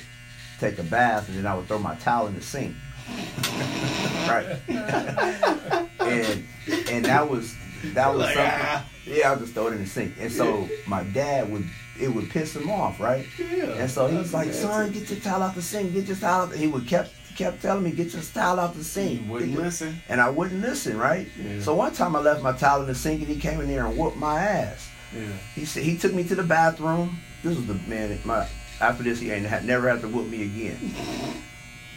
take 0.59 0.77
a 0.79 0.83
bath 0.83 1.27
and 1.29 1.37
then 1.37 1.45
i 1.47 1.55
would 1.55 1.67
throw 1.67 1.79
my 1.79 1.95
towel 1.95 2.27
in 2.27 2.35
the 2.35 2.41
sink 2.41 2.75
right 4.27 4.57
and 5.99 6.43
and 6.89 7.05
that 7.05 7.27
was 7.29 7.55
that 7.93 8.07
was 8.13 8.19
Like, 8.25 8.33
something 8.35 8.59
ah. 8.63 8.85
yeah 9.05 9.31
i 9.31 9.35
just 9.35 9.53
throw 9.53 9.67
it 9.67 9.73
in 9.73 9.79
the 9.79 9.87
sink 9.89 10.13
and 10.19 10.31
so 10.31 10.67
my 10.87 11.03
dad 11.03 11.51
would 11.51 11.65
it 11.99 12.09
would 12.13 12.29
piss 12.29 12.55
him 12.55 12.69
off 12.69 12.99
right 12.99 13.25
Yeah. 13.39 13.65
and 13.81 13.89
so 13.89 14.07
he 14.07 14.17
was 14.17 14.33
like, 14.33 14.53
son, 14.53 14.91
get 14.91 15.09
your 15.09 15.19
towel 15.19 15.41
out 15.43 15.55
the 15.55 15.61
sink, 15.63 15.93
get 15.93 16.05
your 16.07 16.15
towel 16.17 16.43
out 16.43 16.51
the 16.51 16.57
He 16.57 16.67
would 16.67 16.87
kept 16.87 17.11
kept 17.35 17.61
telling 17.61 17.83
me, 17.83 17.91
get 17.91 18.13
your 18.13 18.21
towel 18.21 18.59
out 18.59 18.75
the 18.75 18.83
sink. 18.83 19.21
You 19.23 19.31
wouldn't 19.31 19.55
listen. 19.55 19.99
And 20.09 20.19
I 20.21 20.29
wouldn't 20.29 20.61
listen, 20.61 20.97
right? 20.97 21.27
Yeah. 21.39 21.59
So 21.61 21.73
one 21.75 21.93
time 21.93 22.15
I 22.15 22.19
left 22.19 22.41
my 22.43 22.51
towel 22.51 22.81
in 22.81 22.87
the 22.87 22.95
sink 22.95 23.21
and 23.21 23.29
he 23.29 23.39
came 23.39 23.61
in 23.61 23.67
there 23.67 23.85
and 23.87 23.95
whooped 23.97 24.17
my 24.17 24.39
ass. 24.41 24.89
Yeah. 25.15 25.27
He 25.55 25.65
said 25.65 25.83
he 25.83 25.97
took 25.97 26.13
me 26.13 26.23
to 26.25 26.35
the 26.35 26.43
bathroom. 26.43 27.19
This 27.43 27.55
was 27.55 27.65
the 27.67 27.75
man 27.89 28.19
my 28.25 28.47
after 28.81 29.03
this 29.03 29.19
he 29.19 29.31
ain't 29.31 29.45
had 29.45 29.65
never 29.65 29.89
had 29.89 30.01
to 30.01 30.07
whoop 30.07 30.27
me 30.27 30.43
again. 30.43 30.93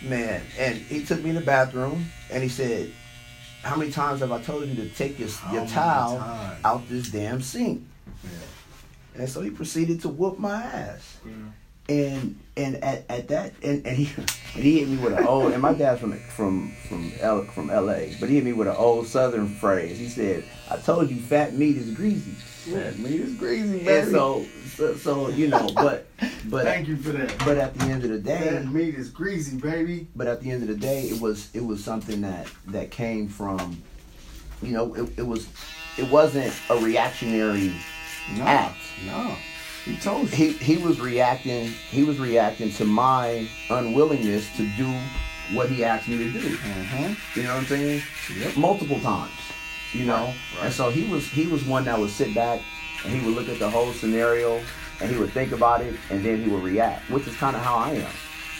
Man, 0.02 0.43
and 0.59 0.76
he 0.76 1.05
took 1.05 1.23
me 1.23 1.31
in 1.31 1.37
the 1.37 1.43
bathroom 1.43 2.07
and 2.31 2.43
he 2.43 2.49
said, 2.49 2.90
How 3.62 3.76
many 3.76 3.90
times 3.90 4.21
have 4.21 4.33
I 4.33 4.40
told 4.40 4.67
you 4.67 4.75
to 4.76 4.88
take 4.90 5.19
your, 5.19 5.29
How 5.29 5.52
your 5.52 5.67
towel 5.67 6.19
times? 6.19 6.64
out 6.64 6.88
this 6.88 7.11
damn 7.11 7.43
sink? 7.43 7.83
Yeah. 8.25 8.31
And 9.21 9.29
so 9.29 9.43
he 9.43 9.50
proceeded 9.50 10.00
to 10.02 10.09
whoop 10.09 10.38
my 10.38 10.62
ass 10.62 11.19
Yeah. 11.26 11.33
And 11.90 12.38
and 12.56 12.76
at, 12.85 13.04
at 13.09 13.28
that 13.28 13.52
and, 13.62 13.85
and 13.87 13.97
he 13.97 14.11
and 14.54 14.62
he 14.64 14.78
hit 14.80 14.88
me 14.88 14.97
with 14.99 15.12
an 15.18 15.26
old 15.26 15.52
and 15.52 15.61
my 15.62 15.73
dad's 15.73 16.00
from 16.00 16.12
from 16.20 16.70
from 16.88 17.12
L, 17.20 17.42
from 17.44 17.70
L.A. 17.70 18.14
but 18.20 18.28
he 18.28 18.37
hit 18.37 18.44
me 18.44 18.52
with 18.52 18.68
an 18.68 18.76
old 18.76 19.06
Southern 19.06 19.49
phrase. 19.49 19.99
He 19.99 20.09
said, 20.09 20.44
"I 20.70 20.76
told 20.76 21.11
you, 21.11 21.16
fat 21.16 21.54
meat 21.54 21.76
is 21.76 21.90
greasy." 21.94 22.35
That 22.73 22.99
meat 22.99 23.20
is 23.20 23.35
greasy, 23.37 23.78
baby. 23.78 23.88
And 23.88 24.11
so, 24.11 24.44
so 24.76 24.94
so 24.94 25.28
you 25.30 25.49
know, 25.49 25.68
but 25.75 26.06
but 26.50 26.64
Thank 26.64 26.88
you 26.88 26.97
for 26.97 27.11
that. 27.12 27.35
but 27.44 27.56
at 27.59 27.75
the 27.75 27.87
end 27.87 28.04
of 28.04 28.11
the 28.11 28.18
day, 28.18 28.50
That 28.50 28.66
meat 28.66 28.94
is 28.94 29.09
greasy, 29.11 29.56
baby. 29.56 30.06
but 30.14 30.26
at 30.26 30.40
the 30.42 30.50
end 30.50 30.62
of 30.62 30.68
the 30.68 30.76
day, 30.76 31.04
it 31.04 31.20
was 31.20 31.49
it 31.54 31.64
was 31.64 31.82
something 31.82 32.20
that 32.20 32.47
that 32.68 32.90
came 32.90 33.28
from, 33.28 33.82
you 34.62 34.73
know, 34.73 34.94
it, 34.94 35.18
it 35.18 35.26
was 35.26 35.49
it 35.97 36.09
wasn't 36.11 36.52
a 36.68 36.76
reactionary 36.76 37.72
No. 38.37 38.44
act. 38.44 38.76
No. 39.07 39.35
He 39.85 39.97
told 39.97 40.31
you. 40.31 40.37
he 40.37 40.53
he 40.53 40.77
was 40.77 41.01
reacting 41.01 41.66
he 41.90 42.05
was 42.05 42.19
reacting 42.19 42.71
to 42.73 42.85
my 42.85 43.49
unwillingness 43.71 44.55
to 44.57 44.66
do 44.77 44.93
what 45.57 45.69
he 45.71 45.85
asked 45.85 46.07
me 46.09 46.19
to 46.19 46.31
do 46.31 46.38
Mm-hmm. 46.57 47.38
you 47.38 47.45
know 47.47 47.55
what 47.55 47.61
i'm 47.61 47.66
saying 47.66 48.03
Yep. 48.38 48.57
multiple 48.57 49.01
times 49.01 49.33
you 49.93 50.05
know 50.05 50.25
Right, 50.27 50.37
right. 50.57 50.64
and 50.66 50.73
so 50.73 50.90
he 50.90 51.05
was 51.11 51.27
he 51.29 51.47
was 51.47 51.64
one 51.64 51.85
that 51.87 51.99
would 51.99 52.11
sit 52.11 52.35
back 52.35 52.61
and 53.05 53.12
he 53.12 53.25
would 53.25 53.35
look 53.35 53.49
at 53.49 53.59
the 53.59 53.69
whole 53.69 53.93
scenario 53.93 54.61
and 55.01 55.11
he 55.11 55.16
would 55.19 55.33
think 55.33 55.53
about 55.53 55.81
it 55.81 55.95
and 56.11 56.25
then 56.25 56.43
he 56.43 56.49
would 56.51 56.62
react 56.62 57.09
which 57.11 57.27
is 57.27 57.35
kind 57.37 57.57
of 57.57 57.62
how 57.62 57.77
i 57.77 57.90
am 57.93 58.12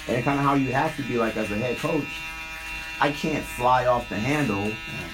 and 0.09 0.25
kind 0.25 0.39
of 0.39 0.45
how 0.45 0.55
you 0.55 0.73
have 0.73 0.97
to 0.97 1.03
be 1.03 1.17
like 1.19 1.37
as 1.37 1.51
a 1.51 1.57
head 1.57 1.77
coach 1.77 2.09
i 3.01 3.11
can't 3.13 3.45
fly 3.45 3.87
off 3.87 4.09
the 4.09 4.17
handle 4.17 4.71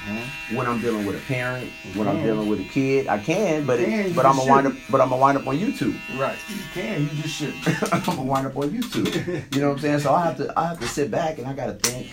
Mm-hmm. 0.06 0.54
when 0.56 0.66
i'm 0.68 0.80
dealing 0.80 1.04
with 1.04 1.16
a 1.16 1.26
parent 1.26 1.68
when 1.94 2.06
i'm 2.06 2.22
dealing 2.22 2.48
with 2.48 2.60
a 2.60 2.64
kid 2.64 3.08
i 3.08 3.18
can 3.18 3.66
but 3.66 3.80
You 3.80 3.86
it, 3.86 4.14
but 4.14 4.24
i'm 4.24 4.36
gonna 4.36 4.48
wind 4.48 4.66
up 4.68 4.74
but 4.88 5.00
i'm 5.00 5.08
gonna 5.08 5.20
wind 5.20 5.36
up 5.38 5.46
on 5.48 5.56
youtube 5.58 5.96
Right. 6.16 6.38
You 6.48 6.56
can. 6.72 7.02
You 7.02 7.08
just 7.22 7.34
shouldn't. 7.34 7.66
I'm 7.92 8.02
gonna 8.04 8.22
wind 8.22 8.46
up 8.46 8.56
on 8.56 8.70
YouTube. 8.70 9.44
You 9.54 9.60
know 9.60 9.68
what 9.70 9.74
I'm 9.74 9.80
saying? 9.80 9.98
So 10.00 10.14
I 10.14 10.24
have 10.26 10.36
to 10.36 10.52
I 10.56 10.68
have 10.68 10.78
to 10.80 10.86
sit 10.86 11.10
back 11.10 11.38
and 11.38 11.46
I 11.48 11.52
gotta 11.54 11.72
think 11.74 12.08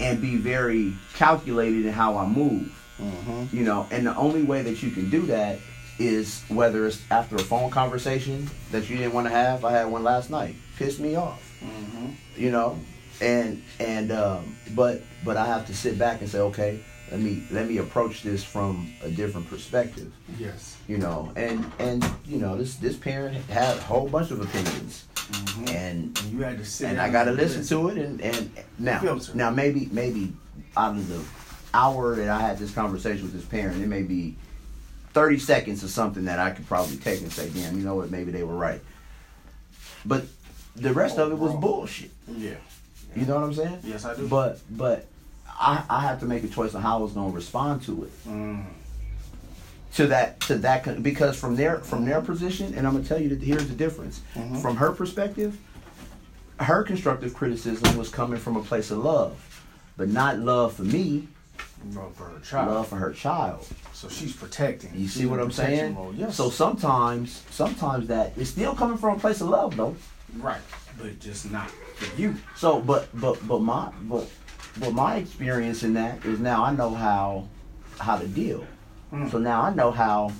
and 0.00 0.20
be 0.22 0.36
very 0.36 0.94
calculated 1.14 1.84
in 1.86 1.92
how 1.92 2.16
I 2.16 2.26
move. 2.26 2.72
Mm-hmm. 2.98 3.54
You 3.54 3.64
know, 3.64 3.86
and 3.90 4.06
the 4.06 4.16
only 4.16 4.42
way 4.42 4.62
that 4.62 4.82
you 4.82 4.90
can 4.90 5.10
do 5.10 5.22
that 5.26 5.58
is 5.98 6.42
whether 6.48 6.86
it's 6.86 7.02
after 7.10 7.36
a 7.36 7.40
phone 7.40 7.70
conversation 7.70 8.48
that 8.70 8.88
you 8.88 8.96
didn't 8.96 9.12
want 9.12 9.26
to 9.26 9.30
have. 9.32 9.64
I 9.66 9.72
had 9.72 9.84
one 9.84 10.02
last 10.02 10.30
night. 10.30 10.54
Pissed 10.78 10.98
me 10.98 11.14
off. 11.14 11.42
Mm-hmm. 11.62 12.06
You 12.36 12.50
know, 12.50 12.78
and 13.22 13.62
and 13.80 14.12
um, 14.12 14.56
but 14.74 15.02
but 15.24 15.36
I 15.36 15.46
have 15.46 15.66
to 15.68 15.74
sit 15.74 15.98
back 15.98 16.20
and 16.20 16.28
say, 16.28 16.40
okay, 16.40 16.80
let 17.10 17.20
me 17.20 17.42
let 17.50 17.68
me 17.68 17.78
approach 17.78 18.22
this 18.22 18.42
from 18.44 18.92
a 19.02 19.10
different 19.10 19.48
perspective 19.48 20.12
Yes. 20.38 20.76
you 20.88 20.98
know 20.98 21.30
and 21.36 21.70
and 21.78 22.04
you 22.26 22.38
know 22.38 22.56
this 22.56 22.76
this 22.76 22.96
parent 22.96 23.36
had 23.50 23.76
a 23.76 23.80
whole 23.82 24.08
bunch 24.08 24.30
of 24.30 24.40
opinions 24.40 25.06
Mm-hmm. 25.22 25.68
and 25.68 26.18
And 26.18 26.32
you 26.32 26.40
had 26.42 26.58
to 26.58 26.64
sit. 26.64 26.90
and 26.90 27.00
I 27.00 27.08
got 27.08 27.24
to 27.24 27.30
listen 27.32 27.64
to 27.66 27.88
it 27.88 27.96
and 27.96 28.20
and 28.20 28.50
now 28.78 28.98
Filter. 29.00 29.34
now 29.34 29.50
maybe 29.50 29.88
maybe 29.92 30.32
out 30.76 30.96
of 30.96 31.08
the 31.08 31.22
hour 31.72 32.16
that 32.16 32.28
I 32.28 32.40
had 32.40 32.58
this 32.58 32.72
conversation 32.74 33.22
with 33.22 33.32
this 33.32 33.44
parent 33.44 33.80
it 33.82 33.86
may 33.86 34.02
be 34.02 34.34
30 35.14 35.38
seconds 35.38 35.84
of 35.84 35.90
something 35.90 36.24
that 36.24 36.38
I 36.38 36.50
could 36.50 36.66
probably 36.66 36.96
take 36.96 37.20
and 37.22 37.32
say 37.32 37.48
damn 37.50 37.78
you 37.78 37.84
know 37.84 37.94
what 37.94 38.10
maybe 38.10 38.30
they 38.32 38.42
were 38.42 38.56
right 38.56 38.80
but 40.04 40.24
the 40.76 40.92
rest 40.92 41.18
of 41.18 41.30
it 41.30 41.38
was 41.38 41.52
Overall. 41.52 41.60
bullshit 41.60 42.10
Yeah. 42.28 42.54
You 43.16 43.26
know 43.26 43.34
what 43.36 43.44
I'm 43.44 43.54
saying 43.54 43.78
Yes, 43.84 44.04
I 44.04 44.14
do. 44.16 44.26
but 44.28 44.60
but 44.70 45.06
I 45.48 45.82
I 45.90 46.00
have 46.00 46.20
to 46.20 46.26
make 46.26 46.44
a 46.44 46.48
choice 46.48 46.74
on 46.74 46.82
how 46.82 46.98
I 46.98 47.00
was 47.02 47.12
going 47.12 47.30
to 47.30 47.34
respond 47.36 47.82
to 47.82 48.04
it 48.04 48.12
Mm. 48.28 48.64
to 49.94 50.06
that 50.08 50.40
to 50.40 50.56
that 50.58 51.02
because 51.02 51.38
from 51.38 51.56
their 51.56 51.78
from 51.80 52.04
their 52.04 52.20
position 52.22 52.72
and 52.74 52.86
i'm 52.86 52.92
going 52.94 53.02
to 53.02 53.08
tell 53.08 53.20
you 53.20 53.28
that 53.28 53.42
here's 53.42 53.68
the 53.68 53.74
difference 53.74 54.20
Mhm. 54.34 54.62
from 54.62 54.76
her 54.76 54.90
perspective 54.92 55.58
her 56.60 56.82
constructive 56.82 57.34
criticism 57.34 57.96
was 57.98 58.08
coming 58.08 58.38
from 58.38 58.56
a 58.56 58.62
place 58.62 58.90
of 58.90 58.98
love 58.98 59.34
but 59.98 60.08
not 60.08 60.38
love 60.38 60.72
for 60.74 60.84
me 60.84 61.28
Love 61.94 62.14
for 62.14 62.24
her 62.24 62.38
child. 62.40 62.70
love 62.72 62.86
for 62.88 62.96
her 62.96 63.12
child 63.12 63.66
So 63.92 64.08
she's 64.08 64.32
protecting. 64.34 64.92
you 64.94 65.08
see 65.08 65.22
in 65.24 65.30
what 65.30 65.40
i'm 65.40 65.50
saying. 65.50 65.96
Yes. 66.16 66.36
so 66.36 66.48
sometimes 66.48 67.42
sometimes 67.50 68.08
that 68.08 68.32
is 68.38 68.48
still 68.48 68.74
coming 68.74 68.96
from 68.96 69.16
a 69.16 69.20
place 69.20 69.40
of 69.42 69.48
love 69.48 69.76
though 69.76 69.94
right, 70.38 70.60
but 70.98 71.18
just 71.20 71.50
not 71.50 71.70
for 71.70 72.20
you. 72.20 72.36
so 72.56 72.80
but 72.80 73.08
but 73.20 73.46
but 73.46 73.60
my 73.60 73.90
but 74.02 74.28
but 74.80 74.92
my 74.92 75.16
experience 75.16 75.82
in 75.82 75.94
that 75.94 76.24
is 76.24 76.38
now 76.40 76.64
i 76.64 76.72
know 76.74 76.94
how 76.94 77.46
how 77.98 78.16
to 78.18 78.26
deal 78.28 78.64
Mm. 79.12 79.30
so 79.30 79.36
now 79.38 79.60
i 79.62 79.74
know 79.74 79.90
how 79.90 80.32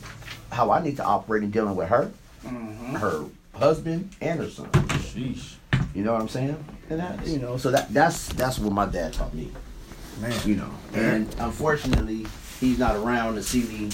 how 0.51 0.71
i 0.71 0.83
need 0.83 0.97
to 0.97 1.05
operate 1.05 1.43
in 1.43 1.51
dealing 1.51 1.77
with 1.77 1.88
her 1.88 2.11
Mm-hmm. 2.45 2.95
her 2.97 3.25
husband 3.55 4.11
and 4.21 4.41
her 4.41 4.49
son. 4.51 4.67
Sheesh. 4.71 5.55
You 5.95 6.03
know 6.03 6.12
what 6.15 6.23
I'm 6.23 6.29
saying? 6.29 6.65
And 6.91 6.99
that, 6.99 7.25
you 7.27 7.38
know, 7.38 7.57
so 7.59 7.71
that 7.71 7.93
that's 7.93 8.29
that's 8.29 8.59
what 8.59 8.73
my 8.73 8.87
dad 8.87 9.12
taught 9.12 9.33
me. 9.35 9.53
Man. 10.21 10.33
You 10.45 10.57
know, 10.57 10.71
and 10.95 11.29
unfortunately, 11.38 12.27
he's 12.59 12.79
not 12.79 12.97
around 12.97 13.35
to 13.37 13.43
see 13.45 13.62
me 13.65 13.91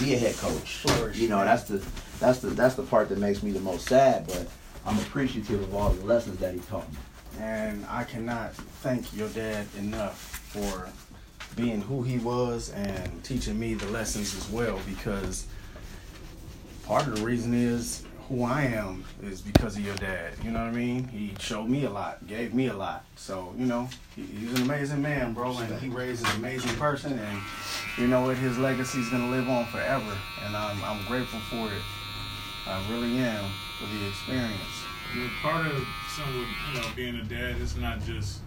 be 0.00 0.14
a 0.14 0.18
head 0.18 0.34
coach. 0.38 0.84
You 1.14 1.28
know, 1.28 1.44
that's 1.44 1.64
the 1.64 1.84
that's 2.18 2.38
the 2.40 2.48
that's 2.48 2.74
the 2.74 2.82
part 2.82 3.08
that 3.10 3.18
makes 3.18 3.42
me 3.44 3.50
the 3.52 3.60
most 3.60 3.86
sad. 3.86 4.26
But 4.26 4.48
I'm 4.86 4.98
appreciative 4.98 5.60
of 5.62 5.74
all 5.74 5.90
the 5.90 6.04
lessons 6.04 6.38
that 6.38 6.54
he 6.54 6.60
taught 6.60 6.90
me. 6.92 6.98
And 7.40 7.84
I 7.86 8.04
cannot 8.04 8.54
thank 8.54 9.14
your 9.14 9.28
dad 9.30 9.66
enough 9.78 10.18
for 10.18 10.88
being 11.56 11.80
who 11.80 12.02
he 12.02 12.18
was 12.18 12.70
and 12.70 13.24
teaching 13.24 13.58
me 13.58 13.74
the 13.74 13.86
lessons 13.86 14.34
as 14.36 14.48
well 14.50 14.78
because 14.86 15.46
part 16.84 17.06
of 17.06 17.16
the 17.16 17.24
reason 17.24 17.52
is 17.52 18.04
who 18.28 18.42
I 18.42 18.62
am 18.62 19.04
is 19.22 19.40
because 19.40 19.76
of 19.76 19.84
your 19.84 19.94
dad. 19.96 20.34
You 20.42 20.50
know 20.50 20.60
what 20.60 20.68
I 20.68 20.72
mean? 20.72 21.08
He 21.08 21.34
showed 21.38 21.68
me 21.68 21.84
a 21.84 21.90
lot, 21.90 22.26
gave 22.26 22.54
me 22.54 22.68
a 22.68 22.74
lot. 22.74 23.04
So, 23.16 23.54
you 23.56 23.66
know, 23.66 23.88
he, 24.14 24.22
he's 24.22 24.52
an 24.54 24.62
amazing 24.62 25.02
man, 25.02 25.32
bro, 25.32 25.56
and 25.58 25.80
he 25.80 25.88
raised 25.88 26.24
an 26.26 26.36
amazing 26.36 26.74
person 26.76 27.18
and 27.18 27.40
you 27.98 28.06
know 28.06 28.22
what, 28.22 28.36
his 28.36 28.58
legacy 28.58 29.00
is 29.00 29.08
gonna 29.08 29.30
live 29.30 29.48
on 29.48 29.66
forever. 29.66 30.16
And 30.44 30.56
I'm 30.56 30.82
I'm 30.84 31.06
grateful 31.06 31.40
for 31.50 31.72
it. 31.72 31.82
I 32.68 32.82
really 32.90 33.16
am 33.18 33.44
for 33.78 33.86
the 33.86 34.08
experience. 34.08 34.84
Yeah, 35.16 35.28
part 35.40 35.66
of 35.66 35.86
some 36.16 36.28
of 36.28 36.34
you 36.74 36.80
know 36.80 36.86
being 36.96 37.16
a 37.16 37.22
dad 37.24 37.60
is 37.60 37.76
not 37.76 38.02
just 38.04 38.40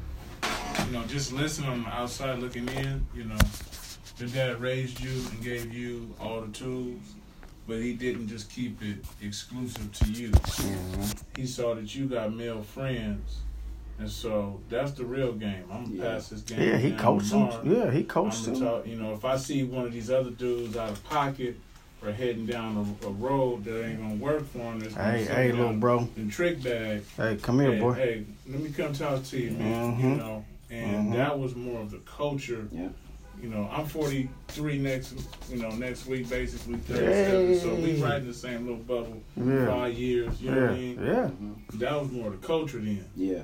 you 0.85 0.91
know 0.91 1.03
just 1.05 1.31
listening 1.31 1.69
on 1.69 1.83
the 1.83 1.89
outside 1.89 2.39
looking 2.39 2.67
in. 2.69 3.05
You 3.15 3.25
know, 3.25 3.37
your 4.17 4.29
dad 4.29 4.59
raised 4.61 4.99
you 4.99 5.11
and 5.31 5.41
gave 5.41 5.73
you 5.73 6.13
all 6.19 6.41
the 6.41 6.51
tools, 6.51 6.99
but 7.67 7.77
he 7.77 7.93
didn't 7.93 8.27
just 8.27 8.51
keep 8.51 8.81
it 8.83 8.97
exclusive 9.21 9.91
to 9.93 10.11
you. 10.11 10.29
Mhm. 10.31 11.21
He 11.37 11.45
saw 11.45 11.75
that 11.75 11.95
you 11.95 12.05
got 12.07 12.33
male 12.35 12.61
friends, 12.61 13.37
and 13.99 14.09
so 14.09 14.59
that's 14.69 14.91
the 14.91 15.05
real 15.05 15.31
game. 15.31 15.63
I'm 15.71 15.85
gonna 15.85 15.95
Yeah. 15.95 16.03
pass 16.15 16.27
this 16.27 16.41
game. 16.41 16.61
Yeah, 16.61 16.77
he 16.77 16.91
coached 16.91 17.31
him. 17.31 17.49
Yeah, 17.63 17.89
he 17.89 18.03
coached 18.03 18.45
him. 18.47 18.59
talk, 18.59 18.85
you 18.85 18.97
know, 18.97 19.13
if 19.13 19.23
I 19.23 19.37
see 19.37 19.63
one 19.63 19.85
of 19.85 19.93
these 19.93 20.09
other 20.11 20.31
dudes 20.31 20.75
out 20.75 20.89
of 20.91 21.03
pocket 21.05 21.55
or 22.01 22.11
heading 22.11 22.45
down 22.45 22.97
a, 23.03 23.07
a 23.07 23.11
road 23.11 23.63
that 23.65 23.85
ain't 23.85 23.99
gonna 23.99 24.15
work 24.15 24.45
for 24.51 24.59
him, 24.59 24.79
that's 24.79 24.93
gonna 24.93 25.11
Hey, 25.11 25.25
send 25.25 25.37
hey, 25.37 25.51
little 25.51 25.73
bro. 25.73 26.07
in 26.15 26.29
trick 26.29 26.63
bag. 26.63 27.03
Hey, 27.17 27.37
come 27.41 27.59
here, 27.59 27.73
hey, 27.73 27.79
boy. 27.79 27.93
hey, 27.93 28.25
let 28.49 28.61
me 28.61 28.69
come 28.71 28.93
talk 28.93 29.23
to 29.25 29.37
you, 29.37 29.51
man. 29.51 29.97
Mhm. 29.97 30.01
You 30.03 30.15
know, 30.17 30.45
and 30.69 31.09
Mhm. 31.09 31.13
that 31.15 31.37
was 31.37 31.55
more 31.55 31.81
of 31.81 31.91
the 31.91 31.97
culture. 31.99 32.67
Yeah. 32.71 32.89
You 33.41 33.49
know, 33.49 33.69
I'm 33.71 33.85
43 33.85 34.79
next, 34.79 35.13
you 35.49 35.57
know, 35.61 35.69
next 35.69 36.05
week, 36.07 36.29
basically 36.29 36.75
37. 36.79 37.59
So 37.59 37.73
we 37.75 37.91
Hey. 37.93 38.01
right 38.01 38.21
in 38.21 38.27
the 38.27 38.33
same 38.33 38.61
little 38.67 38.83
bubble. 38.83 39.21
Yeah. 39.37 39.65
Five 39.67 39.93
years, 39.93 40.41
you 40.41 40.51
know 40.51 40.61
what 40.61 40.69
I 40.71 40.73
Yeah, 40.73 40.77
mean? 40.77 40.99
yeah. 41.05 41.29
That 41.75 42.01
was 42.01 42.11
more 42.11 42.29
the 42.31 42.37
culture 42.37 42.79
then. 42.79 43.05
Yeah. 43.15 43.43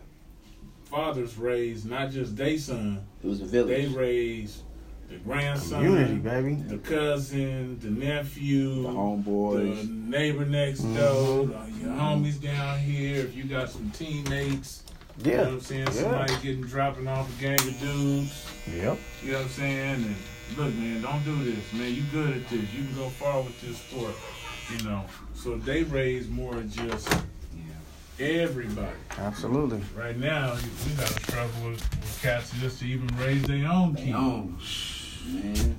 Fathers 0.86 1.38
raised 1.38 1.89
not 1.89 2.12
just 2.12 2.36
their 2.36 2.58
son, 2.58 3.00
It 3.24 3.28
was 3.28 3.41
a 3.41 3.46
village. 3.46 3.70
they 3.70 3.88
raised 3.98 4.62
the 5.10 5.15
grandson, 5.18 5.84
Community, 5.84 6.15
baby. 6.15 6.56
the 6.56 6.78
cousin, 6.78 7.80
the 7.80 7.89
nephew, 7.89 8.84
The 8.84 8.89
homeboys, 8.89 9.82
the 9.82 9.88
neighbor 9.94 10.46
next 10.46 10.82
Mhm. 10.82 10.98
door, 10.98 11.46
the- 11.46 11.54
your 11.82 11.94
homies 11.94 12.41
down 12.41 12.80
here. 12.80 13.18
If 13.22 13.36
you 13.36 13.44
got 13.44 13.70
some 13.70 13.91
teammates, 13.91 14.84
you 15.24 15.32
know 15.32 15.38
what 15.38 15.46
Yeah. 15.48 15.54
I'm 15.54 15.62
saying? 15.62 15.86
Yeah. 15.88 15.91
Somebody 16.02 16.34
getting 16.44 16.62
dropping 16.63 17.08
off 17.08 17.30
a 17.38 17.41
gang 17.41 17.60
of 17.60 17.80
dudes. 17.80 18.46
Yep. 18.68 18.98
You 19.24 19.32
know 19.32 19.38
what 19.38 19.44
I'm 19.46 19.50
saying? 19.52 20.06
And 20.06 20.15
look, 20.58 20.74
man, 20.76 21.02
don't 21.02 21.24
do 21.24 21.44
this, 21.44 21.74
man. 21.74 21.94
You 21.94 22.04
good 22.12 22.30
at 22.38 22.50
this. 22.50 22.62
You 22.74 22.86
can 22.86 22.96
go 22.96 23.10
far 23.10 23.41
with 23.41 23.60
this 23.62 23.78
sport. 23.78 24.15
You 24.76 24.84
know. 24.88 25.06
So 25.36 25.58
they 25.58 25.84
raise 25.84 26.28
more 26.28 26.60
just 26.63 27.08
everybody. 28.20 28.96
Absolutely. 29.18 29.82
Right 29.96 30.18
now, 30.18 30.56
we 30.88 30.94
got 30.94 31.08
to 31.08 31.24
struggle 31.24 31.70
with, 31.70 31.82
with 31.82 32.20
cats 32.22 32.52
just 32.62 32.80
to 32.80 32.86
even 32.88 33.08
raise 33.18 33.44
their 33.44 33.68
own 33.68 33.94
kids. 33.96 34.95
Own. 35.28 35.54
Man. 35.54 35.76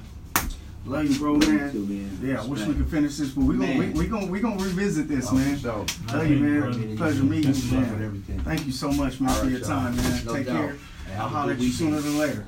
Love 0.85 1.11
you, 1.11 1.19
bro, 1.19 1.37
man. 1.37 1.73
Too, 1.73 1.85
man. 1.87 2.19
Yeah, 2.23 2.43
I 2.43 2.47
wish 2.47 2.65
we 2.65 2.75
could 2.75 2.89
finish 2.89 3.17
this, 3.17 3.31
but 3.31 3.45
we 3.45 3.57
gonna 3.57 3.73
we, 3.73 3.79
Man. 3.87 3.93
we 3.95 4.07
gonna 4.07 4.27
we 4.27 4.39
gonna 4.41 4.63
revisit 4.63 5.09
this, 5.09 5.27
Oh, 5.31 5.35
man. 5.35 5.57
So, 5.59 5.85
Love 6.13 6.31
you, 6.31 6.37
man. 6.37 6.61
Brother. 6.61 6.97
Pleasure 6.97 7.23
meeting 7.25 7.55
you, 7.55 7.73
man. 7.73 8.23
Thank 8.45 8.67
you 8.67 8.73
so 8.73 8.93
much, 8.93 9.21
man, 9.21 9.31
All 9.31 9.37
for 9.43 9.49
your 9.51 9.59
y'all. 9.61 9.69
time, 9.69 9.97
man. 9.97 10.25
No 10.25 10.35
Take 10.35 10.47
doubt. 10.47 10.57
care. 10.57 10.77
Hey, 11.07 11.15
I'll 11.15 11.19
have 11.23 11.27
a 11.27 11.29
holler 11.29 11.53
at 11.55 11.59
you 11.61 11.71
sooner 11.73 12.01
than 12.01 12.19
later. 12.19 12.47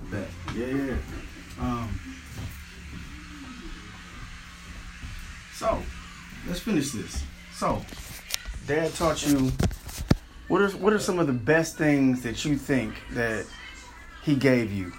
Yeah, 0.56 0.66
yeah. 0.66 0.94
Um, 1.60 2.00
so, 5.56 5.82
let's 6.46 6.60
finish 6.60 6.92
this. 6.92 7.24
So, 7.54 7.84
Dad 8.68 8.94
taught 8.94 9.26
you. 9.26 9.50
What 10.46 10.62
are 10.62 10.70
what 10.78 10.92
are 10.92 10.98
some 11.00 11.18
of 11.18 11.26
the 11.26 11.32
best 11.32 11.76
things 11.76 12.22
that 12.22 12.44
you 12.44 12.56
think 12.56 12.94
that 13.12 13.46
he 14.22 14.36
gave 14.36 14.72
you? 14.72 14.92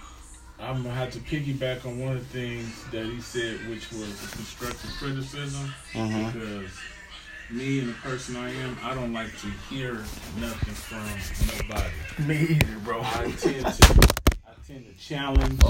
I'm 0.61 0.83
gonna 0.83 0.93
have 0.93 1.11
to 1.11 1.19
piggyback 1.19 1.85
on 1.85 1.99
one 1.99 2.17
of 2.17 2.31
the 2.31 2.39
things 2.39 2.83
that 2.91 3.05
he 3.05 3.21
said, 3.21 3.67
which 3.69 3.89
was 3.91 4.19
the 4.21 4.35
constructive 4.35 4.91
criticism, 4.99 5.73
Mhm. 5.93 6.33
because 6.33 6.71
me 7.49 7.79
and 7.79 7.89
the 7.89 7.93
person 7.93 8.35
I 8.35 8.49
am, 8.53 8.77
I 8.83 8.93
don't 8.93 9.13
like 9.13 9.31
to 9.41 9.47
hear 9.69 9.93
nothing 10.37 10.73
from 10.73 11.57
nobody. 11.57 11.89
Me 12.27 12.55
either, 12.57 12.79
bro. 12.79 13.01
I 13.01 13.31
tend 13.39 13.65
to, 13.65 14.09
I 14.45 14.51
tend 14.67 14.85
to 14.85 15.03
challenge. 15.03 15.61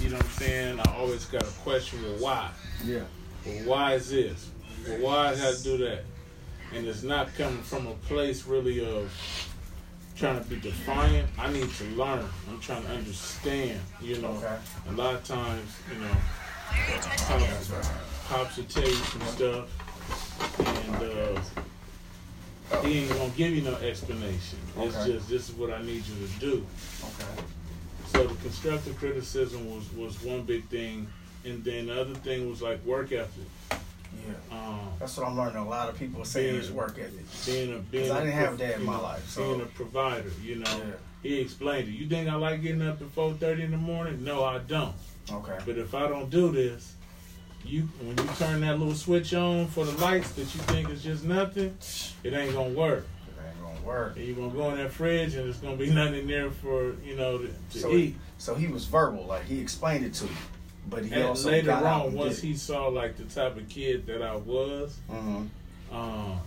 You 0.00 0.10
know 0.10 0.16
what 0.16 0.24
I'm 0.24 0.30
saying? 0.32 0.80
I 0.80 0.92
always 0.96 1.24
got 1.26 1.42
a 1.42 1.46
question. 1.62 2.02
Well, 2.02 2.18
why? 2.18 2.50
Yeah. 2.84 3.04
Well, 3.46 3.54
why 3.64 3.94
is 3.94 4.10
this? 4.10 4.50
Well, 4.86 4.98
why 4.98 5.28
I 5.28 5.36
got 5.36 5.54
to 5.54 5.62
do 5.62 5.78
that? 5.78 6.04
And 6.74 6.86
it's 6.86 7.02
not 7.04 7.32
coming 7.36 7.62
from 7.62 7.86
a 7.86 7.94
place 7.94 8.44
really 8.44 8.84
of 8.84 9.10
trying 10.16 10.42
to 10.42 10.48
be 10.48 10.56
defiant. 10.56 11.28
I 11.38 11.50
need 11.52 11.70
to 11.70 11.84
learn. 11.96 12.24
I'm 12.48 12.60
trying 12.60 12.82
to 12.84 12.90
understand. 12.90 13.80
You 14.00 14.18
know, 14.18 14.28
Okay. 14.28 14.56
a 14.88 14.92
lot 14.92 15.14
of 15.14 15.24
times, 15.24 15.70
you 15.92 15.98
know, 16.00 16.16
pops, 17.26 17.70
pops 18.28 18.56
will 18.56 18.64
tell 18.64 18.84
you 18.88 18.94
some 18.94 19.22
stuff, 19.26 20.58
and 20.58 20.96
uh, 20.96 21.40
he 22.82 23.00
ain't 23.00 23.10
gonna 23.12 23.30
give 23.36 23.50
you 23.54 23.62
no 23.62 23.74
explanation. 23.76 24.58
It's 24.78 24.96
Okay. 24.96 25.12
just 25.12 25.28
this 25.28 25.48
is 25.48 25.54
what 25.56 25.72
I 25.72 25.82
need 25.82 26.02
you 26.06 26.26
to 26.26 26.32
do. 26.40 26.66
Okay. 27.02 27.42
So 28.12 28.26
the 28.26 28.34
constructive 28.42 28.96
criticism 28.98 29.74
was 29.74 29.90
was 29.92 30.22
one 30.22 30.42
big 30.42 30.68
thing, 30.68 31.06
and 31.44 31.64
then 31.64 31.86
the 31.86 32.00
other 32.00 32.14
thing 32.14 32.48
was 32.48 32.60
like 32.62 32.84
work 32.84 33.12
ethic. 33.12 33.46
Yeah. 34.26 34.56
Um, 34.58 34.78
That's 34.98 35.16
what 35.16 35.26
I'm 35.26 35.36
learning. 35.36 35.56
A 35.56 35.68
lot 35.68 35.88
of 35.88 35.98
people 35.98 36.24
saying 36.24 36.54
is 36.56 36.70
work 36.70 36.98
ethic. 36.98 37.24
being 37.46 37.74
a 37.74 37.78
being 37.78 38.08
'Cause 38.08 38.16
I 38.16 38.20
didn't 38.20 38.34
have 38.34 38.58
dad 38.58 38.80
in 38.80 38.86
my 38.86 38.96
know, 38.96 39.02
life, 39.02 39.28
so- 39.28 39.42
being 39.44 39.60
a 39.60 39.66
provider, 39.66 40.30
you 40.42 40.56
know. 40.56 40.70
Yeah. 40.78 40.92
He 41.22 41.38
explained 41.38 41.88
it. 41.88 41.92
You 41.92 42.08
think 42.08 42.28
I 42.28 42.34
like 42.34 42.62
getting 42.62 42.82
up 42.82 43.00
at 43.00 43.08
four 43.10 43.32
thirty 43.34 43.62
in 43.62 43.70
the 43.70 43.76
morning? 43.76 44.24
No, 44.24 44.44
I 44.44 44.58
don't. 44.58 44.94
Okay. 45.30 45.56
But 45.64 45.78
if 45.78 45.94
I 45.94 46.08
don't 46.08 46.28
do 46.30 46.50
this, 46.50 46.94
you 47.64 47.82
when 48.00 48.16
you 48.18 48.32
turn 48.38 48.60
that 48.62 48.78
little 48.78 48.94
switch 48.94 49.32
on 49.34 49.68
for 49.68 49.84
the 49.84 49.92
lights 50.00 50.32
that 50.32 50.42
you 50.52 50.60
think 50.62 50.90
is 50.90 51.02
just 51.02 51.22
nothing, 51.24 51.76
it 52.24 52.32
ain't 52.32 52.52
gonna 52.54 52.70
work. 52.74 53.06
It 53.28 53.34
ain't 53.46 53.62
gonna 53.62 53.86
work. 53.86 54.16
And 54.16 54.26
you're 54.26 54.34
gonna 54.36 54.50
go 54.50 54.70
in 54.70 54.78
that 54.78 54.90
fridge 54.92 55.34
and 55.34 55.44
there's 55.44 55.58
gonna 55.58 55.76
be 55.76 55.90
nothing 55.90 56.26
there 56.26 56.50
for 56.50 56.94
you 57.04 57.14
know 57.16 57.38
to, 57.38 57.48
to 57.72 57.78
So 57.78 57.92
eat. 57.92 58.16
So 58.38 58.56
he 58.56 58.66
was 58.66 58.86
verbal, 58.86 59.24
like 59.26 59.44
he 59.44 59.60
explained 59.60 60.04
it 60.04 60.14
to 60.14 60.24
you, 60.24 60.30
but 60.88 61.04
he 61.04 61.12
And 61.12 61.24
also 61.24 61.50
later 61.50 61.72
on, 61.72 62.12
once 62.14 62.36
did 62.40 62.44
he 62.48 62.54
saw 62.56 62.88
like 62.88 63.16
the 63.16 63.24
type 63.24 63.56
of 63.56 63.68
kid 63.68 64.06
that 64.06 64.22
I 64.22 64.36
was, 64.36 64.98
Mhm. 65.10 65.48
um, 65.92 66.40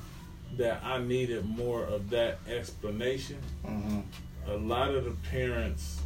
that 0.58 0.82
I 0.84 1.00
needed 1.00 1.46
more 1.46 1.84
of 1.84 2.10
that 2.12 2.40
explanation. 2.48 3.38
Mhm. 3.66 4.04
A 4.48 4.58
lot 4.58 4.94
of 4.94 5.06
the 5.06 5.12
parents, 5.30 6.02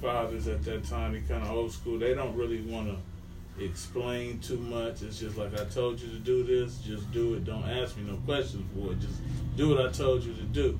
fathers 0.00 0.48
at 0.48 0.64
that 0.64 0.84
time, 0.84 1.12
they 1.12 1.20
kind 1.20 1.42
of 1.42 1.50
old 1.50 1.72
school. 1.72 1.98
They 1.98 2.14
don't 2.14 2.34
really 2.36 2.60
want 2.62 2.88
to 2.88 3.64
explain 3.64 4.40
too 4.40 4.58
much. 4.58 5.02
It's 5.02 5.20
just 5.20 5.36
like 5.36 5.58
I 5.60 5.64
told 5.66 6.00
you 6.00 6.08
to 6.08 6.18
do 6.18 6.42
this, 6.44 6.78
just 6.78 7.10
do 7.12 7.34
it. 7.34 7.44
Don't 7.44 7.62
ask 7.64 7.96
me 7.96 8.04
no 8.10 8.16
questions 8.18 8.64
for 8.74 8.92
it. 8.92 9.00
Just 9.00 9.20
do 9.56 9.68
what 9.68 9.86
I 9.86 9.90
told 9.92 10.24
you 10.24 10.34
to 10.34 10.42
do. 10.42 10.78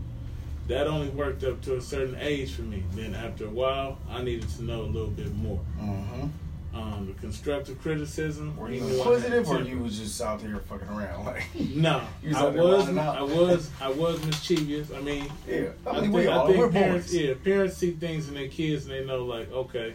That 0.67 0.87
only 0.87 1.09
worked 1.11 1.45
up 1.45 1.61
to 1.63 1.77
a 1.77 1.81
certain 1.81 2.17
age 2.19 2.53
for 2.53 2.63
me. 2.63 2.83
Then 2.95 3.15
after 3.15 3.47
a 3.47 3.51
while, 3.51 3.99
I 4.11 4.23
needed 4.23 4.49
to 4.57 4.65
know 4.65 4.83
a 4.83 4.87
little 4.91 5.11
bit 5.11 5.33
more. 5.35 5.61
Mhm. 5.79 6.31
Um, 6.75 7.07
the 7.07 7.13
constructive 7.21 7.81
criticism. 7.81 8.57
Were 8.57 8.67
he 8.69 8.79
you 8.79 8.81
knew 8.83 9.01
I 9.03 9.05
had 9.21 9.33
inquisitive 9.33 9.49
or 9.49 9.63
you 9.63 9.79
was 9.79 9.97
just 9.99 10.21
out 10.21 10.41
there 10.43 10.59
fucking 10.59 10.89
around? 10.89 11.25
Like, 11.25 11.45
No, 11.55 12.03
was 12.25 12.37
I 12.37 12.49
was. 12.51 12.89
I 12.89 13.23
was, 13.23 13.71
I 13.83 13.89
was 13.91 14.27
mischievous. 14.27 14.91
I 14.91 15.01
mean, 15.01 15.31
yeah. 15.47 15.69
I 15.87 15.91
I 15.91 15.93
mean, 15.93 16.01
think, 16.03 16.15
we 16.15 16.29
I 16.29 16.47
think 16.47 16.59
we're 16.59 16.71
parents, 16.71 17.07
boys. 17.13 17.15
yeah, 17.21 17.35
parents 17.45 17.77
see 17.77 17.93
things 17.93 18.27
in 18.29 18.35
their 18.35 18.49
kids 18.49 18.87
and 18.87 18.95
they 18.95 19.05
know, 19.05 19.25
like, 19.25 19.53
okay, 19.53 19.95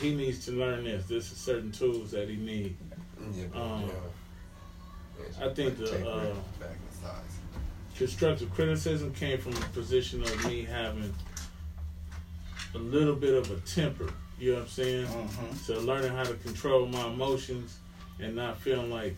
he 0.00 0.14
needs 0.14 0.42
to 0.46 0.52
learn 0.52 0.84
this. 0.84 1.04
This 1.06 1.30
is 1.30 1.36
certain 1.36 1.70
tools 1.70 2.12
that 2.12 2.28
he 2.28 2.36
needs. 2.36 2.74
Yeah, 3.36 3.60
Um, 3.60 3.90
I 5.42 5.48
think 5.52 5.76
the 5.76 6.08
uh, 6.08 6.34
constructive 7.94 8.52
criticism 8.54 9.12
came 9.12 9.38
from 9.38 9.52
a 9.52 9.66
position 9.74 10.22
of 10.22 10.46
me 10.46 10.62
having 10.64 11.12
a 12.74 12.78
little 12.78 13.14
bit 13.16 13.34
of 13.34 13.50
a 13.50 13.56
temper. 13.66 14.10
You 14.40 14.52
know 14.52 14.56
what 14.56 14.62
I'm 14.64 14.68
saying? 14.68 15.06
Mhm. 15.06 15.56
So 15.56 15.78
learning 15.80 16.12
how 16.12 16.24
to 16.24 16.34
control 16.34 16.86
my 16.86 17.06
emotions 17.08 17.78
and 18.18 18.34
not 18.34 18.58
feeling 18.60 18.90
like 18.90 19.16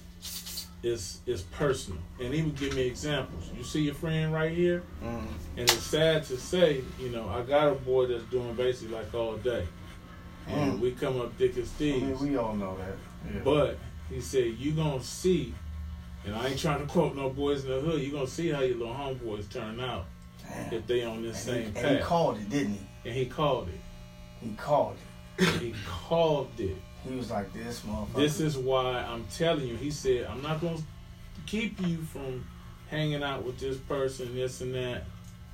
it's 0.83 1.21
it's 1.27 1.43
personal. 1.43 2.01
And 2.21 2.35
he 2.35 2.43
would 2.43 2.57
give 2.57 2.75
me 2.75 2.83
examples. 2.83 3.49
You 3.57 3.63
see 3.63 3.83
your 3.83 3.95
friend 3.95 4.33
right 4.33 4.51
here, 4.51 4.83
Mhm. 5.03 5.27
and 5.57 5.71
it's 5.71 5.75
sad 5.85 6.25
to 6.25 6.37
say, 6.37 6.83
you 6.99 7.11
know, 7.11 7.29
I 7.29 7.43
got 7.43 7.69
a 7.69 7.75
boy 7.77 8.07
that's 8.07 8.25
doing 8.25 8.55
basically 8.55 8.95
like 8.97 9.15
all 9.15 9.37
day, 9.37 9.65
and 10.49 10.75
Mm. 10.75 10.81
we 10.81 10.91
come 10.93 11.21
up 11.21 11.33
thick 11.39 11.57
as 11.57 11.69
I 11.69 11.79
thieves. 11.79 12.21
mean, 12.21 12.33
we 12.33 12.37
all 12.37 12.55
know 12.57 12.77
that. 12.79 12.97
Yeah. 13.33 13.41
But 13.45 13.79
he 14.11 14.21
said, 14.21 14.57
you 14.59 14.73
gonna 14.73 15.01
see, 15.03 15.55
and 16.25 16.35
I 16.35 16.49
ain't 16.49 16.59
trying 16.59 16.81
to 16.81 16.87
quote 16.93 17.15
no 17.15 17.31
boys 17.31 17.65
in 17.65 17.71
the 17.71 17.81
hood. 17.81 18.03
You 18.03 18.11
gonna 18.11 18.27
see 18.27 18.49
how 18.49 18.63
your 18.63 18.79
little 18.79 18.95
homeboys 18.95 19.49
turn 19.49 19.79
out 19.79 20.07
Damn. 20.49 20.75
if 20.75 20.87
they 20.89 21.05
on 21.05 21.23
this 21.23 21.47
and, 21.47 21.65
same 21.67 21.75
he, 21.75 21.81
and 21.81 21.97
he 21.99 22.03
called 22.03 22.39
it, 22.39 22.51
didn't 22.51 22.75
he? 22.75 22.87
and 23.09 23.15
he 23.15 23.27
called 23.27 23.69
it. 23.69 23.81
He 24.41 24.53
called 24.57 24.97
He 25.39 25.75
called 25.87 26.51
it. 26.59 26.77
He 27.09 27.15
was 27.17 27.31
like, 27.31 27.53
"This 27.53 27.81
motherfucker." 27.81 28.15
This 28.17 28.41
is 28.41 28.57
why 28.57 28.99
I'm 29.09 29.25
telling 29.35 29.67
you. 29.67 29.77
He 29.77 29.91
said, 29.91 30.27
I'm 30.27 30.43
not 30.43 30.61
going 30.61 30.77
to 30.77 30.83
keep 31.47 31.81
you 31.87 31.99
from 31.99 32.47
hanging 32.89 33.23
out 33.23 33.45
with 33.45 33.59
this 33.59 33.77
person, 33.77 34.35
this 34.35 34.61
and 34.61 34.75
that. 34.75 35.05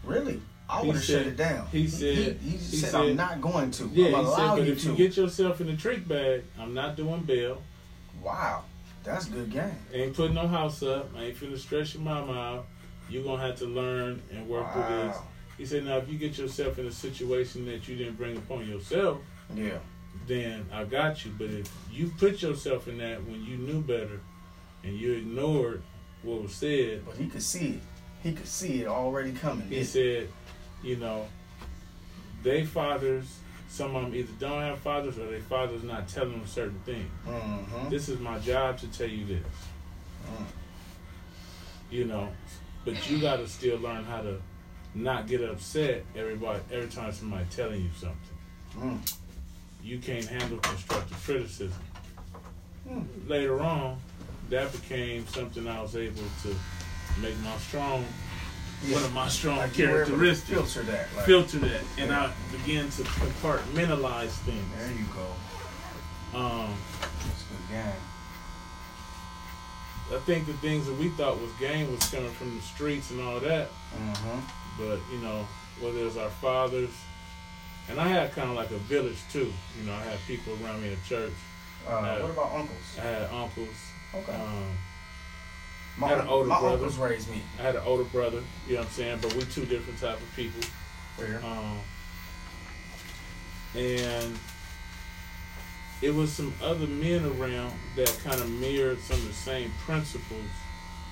really. 0.04 0.40
I 0.70 0.82
would 0.82 0.96
have 0.96 1.04
shut 1.04 1.26
it 1.26 1.36
down. 1.38 1.66
he 1.72 1.88
said- 1.88 2.38
He, 2.42 2.50
he 2.50 2.56
he 2.58 2.58
said, 2.58 2.90
said- 2.90 3.00
"I'm 3.00 3.16
not 3.16 3.40
going 3.40 3.70
to. 3.70 3.84
Yeah, 3.84 4.06
I'm 4.08 4.10
he 4.10 4.12
gonna 4.12 4.36
said, 4.36 4.48
but 4.56 4.66
you 4.66 4.72
if 4.72 4.82
to." 4.82 4.88
you 4.90 4.96
get 4.96 5.16
yourself 5.16 5.60
in 5.62 5.68
a 5.70 5.76
trick 5.78 6.06
bag, 6.06 6.42
I'm 6.58 6.74
not 6.74 6.94
doing 6.96 7.22
bail. 7.22 7.62
wow, 8.22 8.64
that's 9.02 9.24
good 9.26 9.50
game. 9.50 9.78
Ain't 9.94 10.14
putting 10.14 10.34
no 10.34 10.46
house 10.46 10.82
up. 10.82 11.08
I 11.16 11.24
ain't 11.26 11.36
finna 11.38 11.56
stress 11.56 11.94
your 11.94 12.02
mama 12.02 12.32
out. 12.34 12.66
you 13.08 13.22
going 13.22 13.40
to 13.40 13.46
have 13.46 13.56
to 13.60 13.64
learn 13.64 14.20
and 14.30 14.46
work 14.46 14.70
through 14.74 14.82
this. 14.82 15.16
He 15.56 15.64
said, 15.64 15.84
now, 15.86 15.96
if 15.96 16.08
you 16.10 16.18
get 16.18 16.36
yourself 16.36 16.78
in 16.78 16.86
a 16.86 16.92
situation 16.92 17.64
that 17.64 17.88
you 17.88 17.96
didn't 17.96 18.18
bring 18.18 18.36
upon 18.36 18.68
yourself, 18.68 19.18
Yeah. 19.54 19.78
then 20.26 20.66
I 20.72 20.84
got 20.84 21.24
you. 21.24 21.32
But 21.36 21.50
if 21.50 21.72
you 21.92 22.12
put 22.18 22.42
yourself 22.42 22.88
in 22.88 22.98
that 22.98 23.24
when 23.24 23.44
you 23.44 23.56
knew 23.56 23.80
better 23.80 24.20
and 24.84 24.98
you 24.98 25.12
ignored 25.12 25.82
what 26.22 26.42
was 26.42 26.54
said, 26.54 27.04
But 27.06 27.16
he 27.16 27.26
could 27.26 27.42
see 27.42 27.68
it. 27.74 27.80
He 28.22 28.32
could 28.32 28.48
see 28.48 28.82
it 28.82 28.88
already 28.88 29.32
coming. 29.32 29.68
he 29.68 29.84
said, 29.84 30.28
you 30.82 30.96
know, 30.96 31.26
they 32.42 32.64
fathers, 32.64 33.38
some 33.68 33.94
of 33.94 34.02
them 34.04 34.14
either 34.14 34.32
don't 34.38 34.60
have 34.60 34.78
fathers 34.78 35.18
or 35.18 35.26
their 35.26 35.40
fathers 35.40 35.82
not 35.82 36.08
telling 36.08 36.32
them 36.32 36.46
certain 36.46 36.80
things. 36.84 37.08
Mm-hmm. 37.26 37.88
This 37.88 38.08
is 38.08 38.18
my 38.18 38.38
job 38.40 38.78
to 38.78 38.86
tell 38.88 39.08
you 39.08 39.24
this. 39.24 39.46
Mm. 40.26 40.44
you 41.90 42.04
know. 42.04 42.28
But 42.84 43.08
you 43.10 43.18
got 43.20 43.36
to 43.36 43.46
still 43.48 43.78
learn 43.78 44.04
how 44.04 44.22
to 44.22 44.40
not 44.94 45.26
get 45.26 45.42
upset 45.42 46.04
everybody 46.16 46.60
every 46.72 46.88
time 46.88 47.12
somebody 47.12 47.44
telling 47.50 47.82
you 47.82 47.90
something. 47.96 48.18
Mm. 48.76 49.14
You 49.82 49.98
can't 49.98 50.24
handle 50.24 50.58
constructive 50.58 51.16
criticism. 51.24 51.80
Mm. 52.88 53.06
Later 53.28 53.60
on, 53.60 53.98
that 54.50 54.72
became 54.72 55.26
something 55.26 55.66
I 55.68 55.80
was 55.80 55.96
able 55.96 56.22
to 56.42 56.54
make 57.20 57.38
my 57.40 57.56
strong 57.58 58.04
one 58.86 59.02
of 59.02 59.12
my 59.12 59.28
strong 59.28 59.58
Like 59.58 59.76
you 59.76 59.88
were 59.88 60.02
able 60.02 60.04
to 60.04 60.10
characteristics. 60.10 60.74
Filter 60.74 60.82
that. 60.92 61.08
Like, 61.16 61.26
Filter 61.26 61.58
that, 61.58 61.80
and 61.98 62.12
I 62.12 62.32
began 62.52 62.88
to 62.90 63.02
compartmentalize 63.02 64.30
things. 64.46 64.64
There 64.76 64.92
you 64.92 65.04
go. 65.12 66.38
Um, 66.38 66.74
That's 67.00 67.42
good 67.42 67.68
game. 67.70 68.02
I 70.10 70.18
think 70.20 70.46
the 70.46 70.52
things 70.54 70.86
that 70.86 70.96
we 70.96 71.08
thought 71.10 71.40
was 71.40 71.50
game 71.58 71.90
was 71.90 72.08
coming 72.08 72.30
from 72.30 72.54
the 72.56 72.62
streets 72.62 73.10
and 73.10 73.20
all 73.20 73.40
that. 73.40 73.68
Mm-hmm. 73.94 74.38
but 74.78 75.00
you 75.12 75.18
know 75.18 75.46
whether 75.80 76.06
it's 76.06 76.16
our 76.16 76.30
fathers 76.30 76.90
and 77.90 78.00
i 78.00 78.08
had 78.08 78.32
kind 78.32 78.48
of 78.50 78.56
like 78.56 78.70
a 78.70 78.78
village 78.78 79.18
too 79.32 79.52
you 79.78 79.86
know 79.86 79.92
i 79.94 80.00
had 80.02 80.18
people 80.26 80.52
around 80.64 80.82
me 80.82 80.92
at 80.92 81.02
church 81.04 81.32
Uh, 81.86 81.90
Uh, 81.92 82.18
what 82.20 82.30
about 82.30 82.52
uncles? 82.52 82.98
i 82.98 83.02
had 83.02 83.22
uncles 83.30 83.76
Okay. 84.14 84.32
um, 84.32 84.72
my 85.98 86.08
had 86.08 86.18
an 86.20 86.28
older 86.28 86.48
my 86.48 86.58
brother. 86.60 86.74
uncles 86.76 86.96
raised 86.98 87.28
me. 87.30 87.42
i 87.58 87.62
had 87.62 87.76
an 87.76 87.82
older 87.84 88.04
brother 88.04 88.42
you 88.66 88.74
know 88.74 88.80
what 88.80 88.86
i'm 88.88 88.92
saying 88.92 89.18
but 89.22 89.32
we 89.34 89.42
two 89.44 89.64
different 89.66 89.98
type 90.00 90.20
of 90.20 90.30
people 90.36 90.60
Fair. 91.16 91.40
um, 91.44 91.78
and 93.74 94.38
it 96.00 96.14
was 96.14 96.32
some 96.32 96.54
other 96.62 96.86
men 96.86 97.24
around 97.24 97.72
that 97.96 98.08
kind 98.22 98.40
of 98.40 98.48
mirrored 98.50 99.00
some 99.00 99.16
of 99.16 99.26
the 99.26 99.32
same 99.34 99.70
principles 99.80 100.50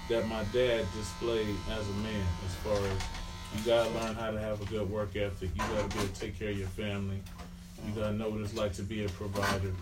that 0.08 0.28
my 0.28 0.44
dad 0.52 0.86
displayed 0.96 1.56
as 1.70 1.88
a 1.88 1.92
man 1.94 2.24
as 2.46 2.54
far 2.56 2.76
as 2.76 3.02
you 3.56 3.64
gotta 3.64 3.88
learn 3.90 4.14
how 4.14 4.30
to 4.30 4.38
have 4.38 4.60
a 4.60 4.64
good 4.66 4.88
work 4.90 5.16
ethic 5.16 5.50
you 5.54 5.60
gotta 5.60 5.88
be 5.88 5.98
able 5.98 6.08
to 6.08 6.20
take 6.20 6.38
care 6.38 6.50
of 6.50 6.58
your 6.58 6.68
family 6.68 7.20
you 7.86 7.92
gotta 7.94 8.12
know 8.12 8.28
what 8.28 8.40
it's 8.40 8.54
like 8.54 8.72
to 8.72 8.82
be 8.82 9.04
a 9.04 9.08
provider 9.10 9.72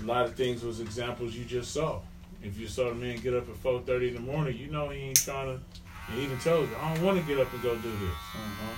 a 0.00 0.04
lot 0.04 0.24
of 0.26 0.34
things 0.34 0.62
was 0.62 0.80
examples 0.80 1.34
you 1.34 1.44
just 1.44 1.72
saw 1.72 2.00
if 2.42 2.58
you 2.58 2.66
saw 2.68 2.88
the 2.88 2.94
man 2.94 3.18
get 3.18 3.34
up 3.34 3.48
at 3.48 3.56
4.30 3.62 4.08
in 4.08 4.14
the 4.14 4.20
morning 4.20 4.56
you 4.56 4.68
know 4.70 4.88
he 4.90 5.00
ain't 5.00 5.16
trying 5.16 5.58
to 5.58 6.12
he 6.12 6.22
even 6.22 6.38
told 6.38 6.68
you 6.68 6.76
i 6.80 6.94
don't 6.94 7.04
want 7.04 7.18
to 7.18 7.24
get 7.26 7.38
up 7.40 7.52
and 7.52 7.62
go 7.62 7.74
do 7.76 7.90
this 7.90 8.16
Mm-hmm. 8.38 8.74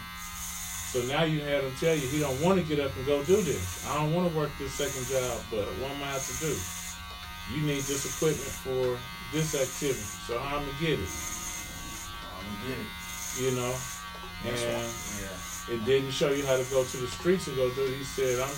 so 0.90 1.14
now 1.14 1.24
you 1.24 1.40
had 1.40 1.62
him 1.62 1.72
tell 1.79 1.94
you 1.94 2.07
he 2.09 2.18
don't 2.20 2.40
want 2.42 2.59
to 2.61 2.64
get 2.66 2.85
up 2.85 2.94
and 2.96 3.07
go 3.07 3.22
do 3.24 3.40
this. 3.42 3.87
I 3.88 3.94
don't 3.96 4.12
want 4.14 4.31
to 4.31 4.37
work 4.37 4.50
this 4.59 4.72
second 4.72 5.07
job, 5.07 5.38
but 5.50 5.64
what 5.79 5.90
am 5.92 6.03
I 6.03 6.07
have 6.07 6.26
to 6.26 6.35
do? 6.46 6.57
You 7.55 7.62
need 7.66 7.83
this 7.83 8.07
equipment 8.07 8.50
for 8.64 8.98
this 9.33 9.55
activity. 9.55 10.00
So 10.26 10.38
how 10.38 10.57
I'm 10.59 10.66
gonna 10.66 10.79
get 10.81 10.98
it? 10.98 11.09
I'm 12.35 12.42
gonna 12.42 12.68
get 12.68 12.79
it. 12.79 12.99
You 13.38 13.52
know? 13.52 13.74
That's 14.44 14.62
And 14.62 15.20
yeah. 15.20 15.74
it 15.76 15.84
didn't 15.84 16.10
show 16.12 16.30
you 16.30 16.44
how 16.46 16.56
to 16.56 16.64
go 16.70 16.84
to 16.84 16.96
the 16.96 17.06
streets 17.08 17.46
and 17.48 17.56
go 17.56 17.70
do 17.74 17.84
it. 17.84 17.96
He 17.96 18.04
said, 18.04 18.40
I'm 18.40 18.54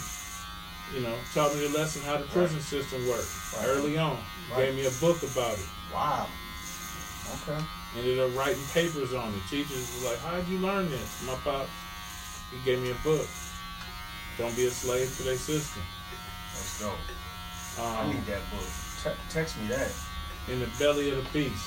you 0.95 1.01
know, 1.03 1.15
taught 1.35 1.55
me 1.55 1.67
the 1.67 1.77
lesson 1.79 2.03
how 2.03 2.19
the 2.19 2.25
prison 2.27 2.61
system 2.61 3.07
works 3.09 3.55
Right. 3.57 3.67
early 3.69 3.99
on. 3.99 4.19
Right. 4.51 4.67
Gave 4.67 4.75
me 4.77 4.87
a 4.87 4.91
book 5.01 5.23
about 5.23 5.55
it. 5.59 5.67
Wow. 5.93 6.27
Okay. 7.49 7.65
Ended 7.99 8.19
up 8.21 8.37
writing 8.37 8.63
papers 8.73 9.13
on 9.15 9.33
it. 9.35 9.41
Teachers 9.51 10.01
were 10.03 10.11
like, 10.11 10.19
How'd 10.21 10.47
you 10.49 10.59
learn 10.59 10.91
this? 10.91 11.23
My 11.27 11.35
pop 11.37 11.67
he 12.53 12.59
gave 12.65 12.83
me 12.83 12.91
a 12.91 12.95
book. 13.05 13.27
Don't 14.39 14.55
be 14.57 14.67
a 14.67 14.71
slave 14.71 15.15
to 15.17 15.23
their 15.23 15.37
system. 15.37 15.83
Let's 16.55 16.81
go. 16.81 16.93
I 17.81 18.01
Um, 18.03 18.11
need 18.11 18.27
that 18.27 18.41
book. 18.51 18.67
Te- 19.03 19.21
text 19.33 19.57
me 19.59 19.69
that. 19.69 19.91
in 20.49 20.61
the 20.61 20.69
belly 20.79 21.11
of 21.11 21.17
the 21.25 21.31
beast. 21.33 21.65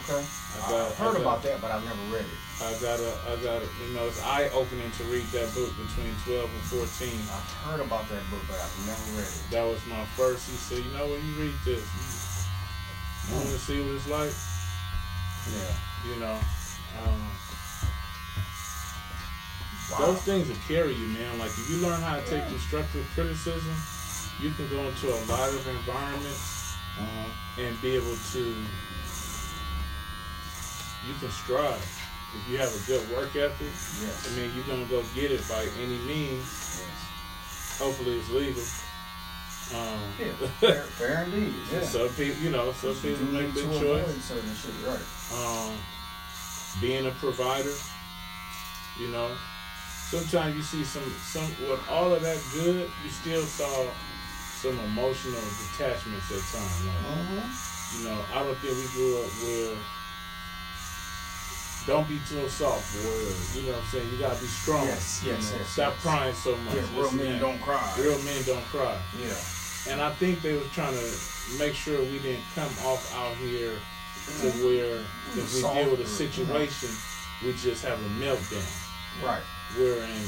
Okay. 0.00 0.24
I 0.24 0.56
I 0.56 0.70
got- 0.70 0.88
have 0.88 0.96
heard 0.96 1.08
I 1.08 1.12
got- 1.12 1.20
about 1.20 1.42
that, 1.44 1.60
but 1.60 1.70
I've 1.70 1.84
never 1.84 2.02
read 2.14 2.24
it. 2.24 2.38
I 2.62 2.72
got 2.80 3.00
a, 3.00 3.12
I 3.28 3.36
got 3.42 3.58
a, 3.62 3.68
you 3.84 3.92
know, 3.94 4.06
it's 4.06 4.22
eye 4.22 4.48
opening 4.54 4.90
to 4.92 5.04
read 5.04 5.26
that 5.32 5.52
book 5.54 5.70
between 5.76 6.14
12 6.24 6.48
and 6.50 6.62
14. 6.70 7.20
I've 7.32 7.52
heard 7.66 7.80
about 7.80 8.08
that 8.08 8.22
book, 8.30 8.42
but 8.48 8.56
I've 8.60 8.86
never 8.86 9.02
read 9.18 9.26
it. 9.26 9.42
That 9.50 9.64
was 9.66 9.80
my 9.86 10.04
first. 10.16 10.48
He 10.48 10.56
said, 10.56 10.78
you 10.84 10.92
know, 10.92 11.06
when 11.06 11.20
you 11.26 11.34
read 11.42 11.54
this, 11.64 11.82
you, 13.28 13.34
want 13.36 13.48
to 13.48 13.58
see 13.58 13.80
what 13.82 13.94
it's 13.96 14.08
like, 14.08 14.32
Yeah. 15.52 15.74
you 16.08 16.20
know. 16.20 16.38
Um, 17.04 17.20
Wow. 19.90 20.06
Those 20.06 20.22
things 20.22 20.48
will 20.48 20.56
carry 20.66 20.94
you, 20.94 21.06
man. 21.08 21.38
Like 21.38 21.50
if 21.50 21.68
you 21.68 21.76
learn 21.78 22.00
how 22.00 22.16
to 22.16 22.24
take 22.24 22.46
constructive 22.48 23.04
criticism, 23.14 23.74
you 24.40 24.50
can 24.52 24.66
go 24.70 24.80
into 24.88 25.12
a 25.12 25.20
lot 25.28 25.50
of 25.50 25.66
environments 25.68 26.72
Mhm. 26.96 27.28
and 27.58 27.82
be 27.82 27.96
able 27.96 28.16
to. 28.32 28.64
You 31.06 31.14
can 31.20 31.30
strive 31.30 31.82
if 32.34 32.48
you 32.50 32.58
have 32.58 32.72
a 32.74 32.86
good 32.86 33.02
work 33.16 33.34
ethic. 33.36 33.66
Yes. 34.00 34.28
I 34.30 34.36
mean, 34.36 34.50
you're 34.54 34.64
gonna 34.64 34.86
go 34.86 35.02
get 35.14 35.30
it 35.32 35.42
by 35.48 35.66
any 35.82 35.98
means. 36.06 36.46
yes. 36.80 37.78
Hopefully, 37.78 38.18
it's 38.18 38.30
legal. 38.30 38.62
Um, 39.74 40.00
Yeah. 40.20 40.32
Fair, 40.60 40.82
fair 40.98 41.24
indeed. 41.24 41.54
Yeah. 41.72 41.82
Some 41.82 42.08
people, 42.10 42.40
you 42.42 42.50
know, 42.50 42.72
some 42.72 42.90
You 42.90 43.16
people 43.16 43.26
make 43.32 43.54
the 43.54 43.62
choice. 43.62 44.24
certain 44.24 44.54
shit, 44.54 44.74
right? 44.86 45.00
Um, 45.34 45.72
being 46.80 47.06
a 47.06 47.10
provider, 47.12 47.72
you 49.00 49.08
know. 49.08 49.30
Sometimes 50.10 50.54
you 50.56 50.62
see 50.62 50.84
some, 50.84 51.02
some 51.24 51.48
with 51.68 51.80
all 51.88 52.12
of 52.12 52.20
that 52.22 52.36
good, 52.52 52.90
you 53.02 53.10
still 53.10 53.42
saw 53.44 53.86
some 54.60 54.78
emotional 54.80 55.40
detachments 55.40 56.28
at 56.30 56.44
times. 56.52 56.84
Like, 56.84 56.96
Mm-hmm. 57.16 57.98
you 57.98 58.08
know, 58.08 58.18
I 58.34 58.44
don't 58.44 58.58
think 58.58 58.76
we 58.76 58.86
grew 58.92 59.22
up 59.24 59.30
where 59.42 59.76
don't 61.86 62.08
be 62.08 62.18
too 62.28 62.48
soft, 62.48 62.94
boy. 62.94 63.60
You 63.60 63.66
know 63.66 63.72
what 63.72 63.82
I'm 63.82 63.88
saying? 63.90 64.08
You 64.12 64.18
gotta 64.18 64.40
be 64.40 64.46
strong. 64.46 64.86
Yes, 64.86 65.22
you 65.24 65.32
yes, 65.32 65.52
know, 65.52 65.58
yes, 65.58 65.68
Stop 65.68 65.92
yes. 65.94 66.02
crying 66.02 66.34
so 66.34 66.56
much. 66.56 66.74
Yeah, 66.76 67.00
real 67.00 67.12
men 67.12 67.40
don't 67.40 67.60
cry. 67.60 67.94
Real 67.98 68.18
men 68.22 68.42
don't 68.46 68.64
cry. 68.64 68.96
Yeah. 69.20 69.92
And 69.92 70.00
I 70.00 70.12
think 70.12 70.42
they 70.42 70.54
were 70.54 70.70
trying 70.72 70.94
to 70.94 71.58
make 71.58 71.74
sure 71.74 72.00
we 72.00 72.18
didn't 72.20 72.44
come 72.54 72.70
off 72.84 73.12
out 73.16 73.34
here 73.36 73.74
to 74.40 74.46
mm. 74.46 74.64
where 74.64 75.02
if 75.34 75.54
we 75.54 75.60
deal 75.60 75.90
with 75.90 76.00
a 76.00 76.06
situation, 76.06 76.90
we 77.44 77.52
just 77.54 77.84
have 77.84 77.98
a 77.98 78.08
meltdown. 78.22 79.24
Right. 79.24 79.42
Where 79.76 80.02
in 80.04 80.22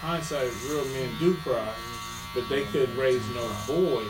hindsight, 0.00 0.52
real 0.68 0.84
men 0.86 1.10
do 1.18 1.34
cry, 1.36 1.72
but 2.34 2.48
they 2.48 2.64
couldn't 2.64 2.96
raise 2.96 3.26
no 3.30 3.48
boy 3.66 4.04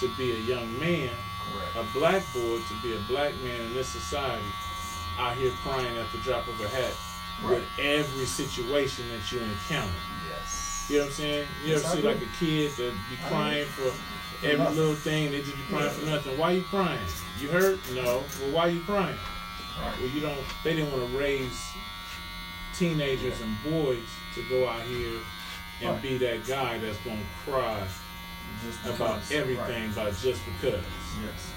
to 0.00 0.16
be 0.16 0.32
a 0.32 0.40
young 0.40 0.78
man, 0.80 1.10
Correct. 1.52 1.76
a 1.76 1.98
black 1.98 2.22
boy 2.34 2.58
to 2.58 2.74
be 2.82 2.94
a 2.94 3.00
black 3.06 3.32
man 3.44 3.60
in 3.60 3.74
this 3.74 3.88
society, 3.88 4.42
out 5.18 5.36
here 5.36 5.50
crying 5.62 5.96
at 5.96 6.10
the 6.12 6.18
drop 6.18 6.46
of 6.48 6.60
a 6.60 6.68
hat 6.68 6.92
Right. 7.42 7.56
with 7.56 7.64
every 7.78 8.26
situation 8.26 9.04
that 9.10 9.30
you 9.32 9.40
encounter. 9.40 9.92
Yes. 10.30 10.86
You 10.88 10.96
know 10.98 11.02
what 11.04 11.08
I'm 11.10 11.14
saying? 11.16 11.48
You 11.64 11.72
Yes, 11.72 11.84
ever 11.84 11.96
see 11.96 12.02
like 12.02 12.16
a 12.22 12.28
kid 12.38 12.70
that 12.76 12.92
be 13.10 13.16
crying 13.28 13.66
for 13.66 13.90
For 13.90 14.46
every 14.46 14.58
nothing. 14.58 14.76
little 14.76 14.94
thing, 14.94 15.32
they 15.32 15.40
just 15.42 15.56
be 15.56 15.62
crying 15.68 15.84
Yeah. 15.86 15.90
for 15.90 16.06
nothing. 16.06 16.38
Why 16.38 16.52
are 16.52 16.54
you 16.56 16.62
crying? 16.62 16.98
You 17.40 17.48
hurt? 17.48 17.78
No. 17.92 18.02
Well, 18.40 18.50
why 18.52 18.66
you 18.68 18.80
crying? 18.82 19.18
Right. 19.80 19.98
Well, 20.00 20.08
you 20.10 20.20
don't. 20.20 20.38
They 20.62 20.74
didn't 20.74 20.92
want 20.92 21.10
to 21.10 21.18
raise 21.18 21.60
teenagers 22.78 23.40
and 23.40 23.56
boys 23.64 23.98
to 24.34 24.42
go 24.48 24.68
out 24.68 24.82
here 24.82 25.18
and 25.80 25.90
Right. 25.90 26.02
be 26.02 26.18
that 26.18 26.46
guy 26.46 26.78
that's 26.78 26.98
gonna 26.98 27.20
cry 27.44 27.80
Just 28.64 28.84
about 28.94 29.20
everything 29.32 29.82
right. 29.84 29.92
about 29.92 30.20
just 30.20 30.40
because. 30.46 30.84
Yes. 31.24 31.50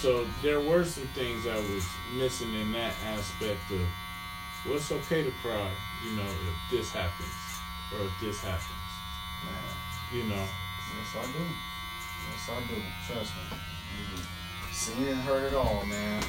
So 0.00 0.24
there 0.42 0.60
were 0.60 0.84
some 0.84 1.08
things 1.08 1.44
I 1.46 1.56
was 1.56 1.84
missing 2.16 2.54
in 2.54 2.70
that 2.72 2.94
aspect 3.04 3.58
of 3.72 3.80
well, 4.64 4.76
it's 4.76 4.92
okay 4.92 5.24
to 5.24 5.30
cry, 5.42 5.70
you 6.04 6.16
know, 6.16 6.22
if 6.22 6.70
this 6.70 6.92
happens 6.92 7.34
or 7.92 8.04
if 8.06 8.12
this 8.20 8.40
happens, 8.40 8.62
Man. 9.44 10.14
you 10.14 10.28
know. 10.28 10.44
Yes, 10.98 11.16
I 11.16 11.22
do. 11.32 11.44
Yes, 12.30 12.48
I 12.48 12.60
do. 12.68 12.82
Trust 13.06 13.32
me. 13.34 13.58
Mhm. 13.98 14.72
Seen 14.72 15.08
and 15.08 15.20
heard 15.22 15.44
it 15.44 15.54
all, 15.54 15.84
man. 15.86 16.22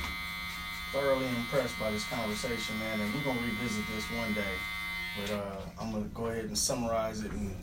Thoroughly 0.92 1.28
impressed 1.28 1.80
by 1.80 1.92
this 1.92 2.06
conversation, 2.08 2.80
man. 2.80 3.00
And 3.00 3.14
we're 3.14 3.22
gonna 3.22 3.42
revisit 3.42 3.86
this 3.96 4.06
one 4.18 4.34
day. 4.34 4.56
But 5.20 5.32
uh, 5.32 5.62
I'm 5.80 5.92
gonna 5.92 6.06
go 6.06 6.28
ahead 6.28 6.46
and 6.46 6.58
summarize 6.58 7.22
it 7.22 7.32
and 7.32 7.56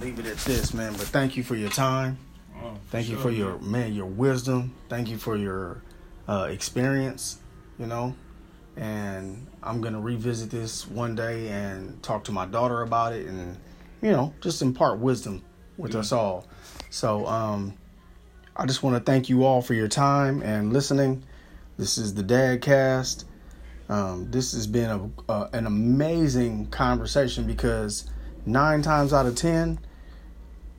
leave 0.00 0.18
it 0.18 0.26
at 0.26 0.36
this, 0.38 0.74
man. 0.74 0.92
But 0.92 1.06
thank 1.06 1.36
you 1.36 1.42
for 1.42 1.56
your 1.56 1.70
time. 1.70 2.18
Oh, 2.62 2.74
Thank 2.90 3.08
you 3.08 3.16
for 3.16 3.30
your 3.30 3.58
man, 3.58 3.92
your 3.92 4.06
wisdom. 4.06 4.74
Thank 4.88 5.08
you 5.08 5.18
for 5.18 5.36
your 5.36 5.82
uh, 6.26 6.48
experience. 6.50 7.38
You 7.78 7.86
know, 7.86 8.14
and 8.76 9.46
I'm 9.62 9.80
gonna 9.80 10.00
revisit 10.00 10.50
this 10.50 10.86
one 10.88 11.14
day 11.14 11.48
and 11.48 12.02
talk 12.02 12.24
to 12.24 12.32
my 12.32 12.46
daughter 12.46 12.82
about 12.82 13.12
it 13.12 13.26
and 13.26 13.56
you 14.02 14.10
know, 14.12 14.32
just 14.40 14.62
impart 14.62 14.98
wisdom 14.98 15.42
with 15.76 15.94
us 15.94 16.12
all. 16.12 16.46
So, 16.90 17.26
um, 17.26 17.74
I 18.56 18.66
just 18.66 18.82
want 18.82 18.96
to 18.96 19.12
thank 19.12 19.28
you 19.28 19.44
all 19.44 19.62
for 19.62 19.74
your 19.74 19.88
time 19.88 20.42
and 20.42 20.72
listening. 20.72 21.22
This 21.76 21.98
is 21.98 22.14
the 22.14 22.24
Dadcast. 22.24 23.24
Um, 23.88 24.30
this 24.30 24.52
has 24.52 24.66
been 24.66 24.90
a, 25.28 25.32
uh, 25.32 25.48
an 25.52 25.66
amazing 25.66 26.66
conversation 26.66 27.46
because 27.46 28.10
nine 28.44 28.82
times 28.82 29.12
out 29.12 29.26
of 29.26 29.36
ten, 29.36 29.78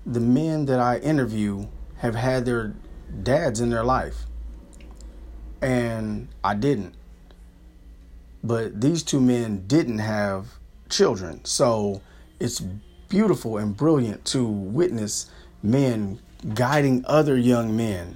the 0.05 0.19
men 0.19 0.65
that 0.65 0.79
I 0.79 0.97
interview 0.97 1.67
have 1.97 2.15
had 2.15 2.45
their 2.45 2.73
dads 3.23 3.59
in 3.59 3.69
their 3.69 3.83
life, 3.83 4.25
and 5.61 6.27
I 6.43 6.55
didn't. 6.55 6.95
But 8.43 8.79
these 8.79 9.03
two 9.03 9.19
men 9.19 9.65
didn't 9.67 9.99
have 9.99 10.47
children, 10.89 11.43
so 11.43 12.01
it's 12.39 12.61
beautiful 13.09 13.57
and 13.57 13.75
brilliant 13.75 14.23
to 14.25 14.45
witness 14.45 15.29
men 15.61 16.19
guiding 16.53 17.03
other 17.05 17.37
young 17.37 17.75
men 17.75 18.15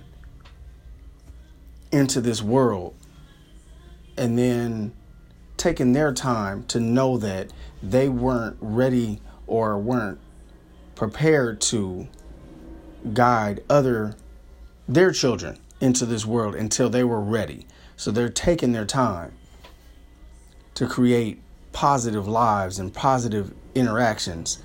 into 1.91 2.21
this 2.21 2.41
world. 2.41 2.95
And 4.17 4.37
then 4.37 4.93
taking 5.57 5.93
their 5.93 6.13
time 6.13 6.63
to 6.65 6.79
know 6.79 7.17
that 7.17 7.51
they 7.81 8.07
weren't 8.07 8.57
ready 8.61 9.19
or 9.47 9.77
weren't 9.77 10.19
prepared 10.95 11.59
to 11.61 12.07
guide 13.13 13.63
other 13.69 14.15
their 14.87 15.11
children 15.11 15.59
into 15.81 16.05
this 16.05 16.25
world 16.25 16.55
until 16.55 16.89
they 16.89 17.03
were 17.03 17.21
ready. 17.21 17.65
So 17.95 18.11
they're 18.11 18.29
taking 18.29 18.71
their 18.71 18.85
time 18.85 19.33
to 20.75 20.87
create 20.87 21.41
positive 21.71 22.27
lives 22.27 22.79
and 22.79 22.93
positive 22.93 23.53
interactions 23.75 24.61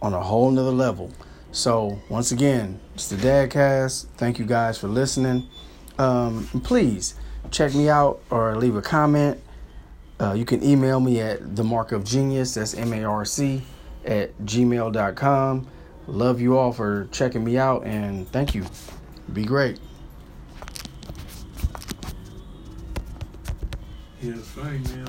on 0.00 0.14
a 0.14 0.20
whole 0.20 0.50
nother 0.50 0.70
level. 0.70 1.12
So 1.52 1.98
once 2.08 2.32
again, 2.32 2.80
it's 2.94 3.08
the 3.08 3.16
Dadcast. 3.16 4.06
Thank 4.16 4.38
you 4.38 4.44
guys 4.44 4.78
for 4.78 4.88
listening. 4.88 5.48
Um, 5.98 6.48
please 6.64 7.14
check 7.50 7.74
me 7.74 7.88
out 7.88 8.20
or 8.30 8.56
leave 8.56 8.76
a 8.76 8.82
comment. 8.82 9.40
Uh, 10.20 10.32
you 10.32 10.44
can 10.44 10.62
email 10.62 11.00
me 11.00 11.20
at 11.20 11.56
the 11.56 11.64
mark 11.64 11.92
of 11.92 12.04
genius. 12.04 12.54
That's 12.54 12.74
M 12.74 12.92
A 12.92 13.04
R 13.04 13.24
C 13.24 13.62
at 14.06 14.36
gmail.com. 14.38 15.66
Love 16.06 16.40
you 16.40 16.58
all 16.58 16.72
for 16.72 17.08
checking 17.12 17.42
me 17.44 17.56
out 17.56 17.84
and 17.84 18.28
thank 18.28 18.54
you. 18.54 18.64
Be 19.32 19.44
great. 19.44 19.78
It's 24.20 24.48
funny, 24.48 24.78
man. 24.78 25.04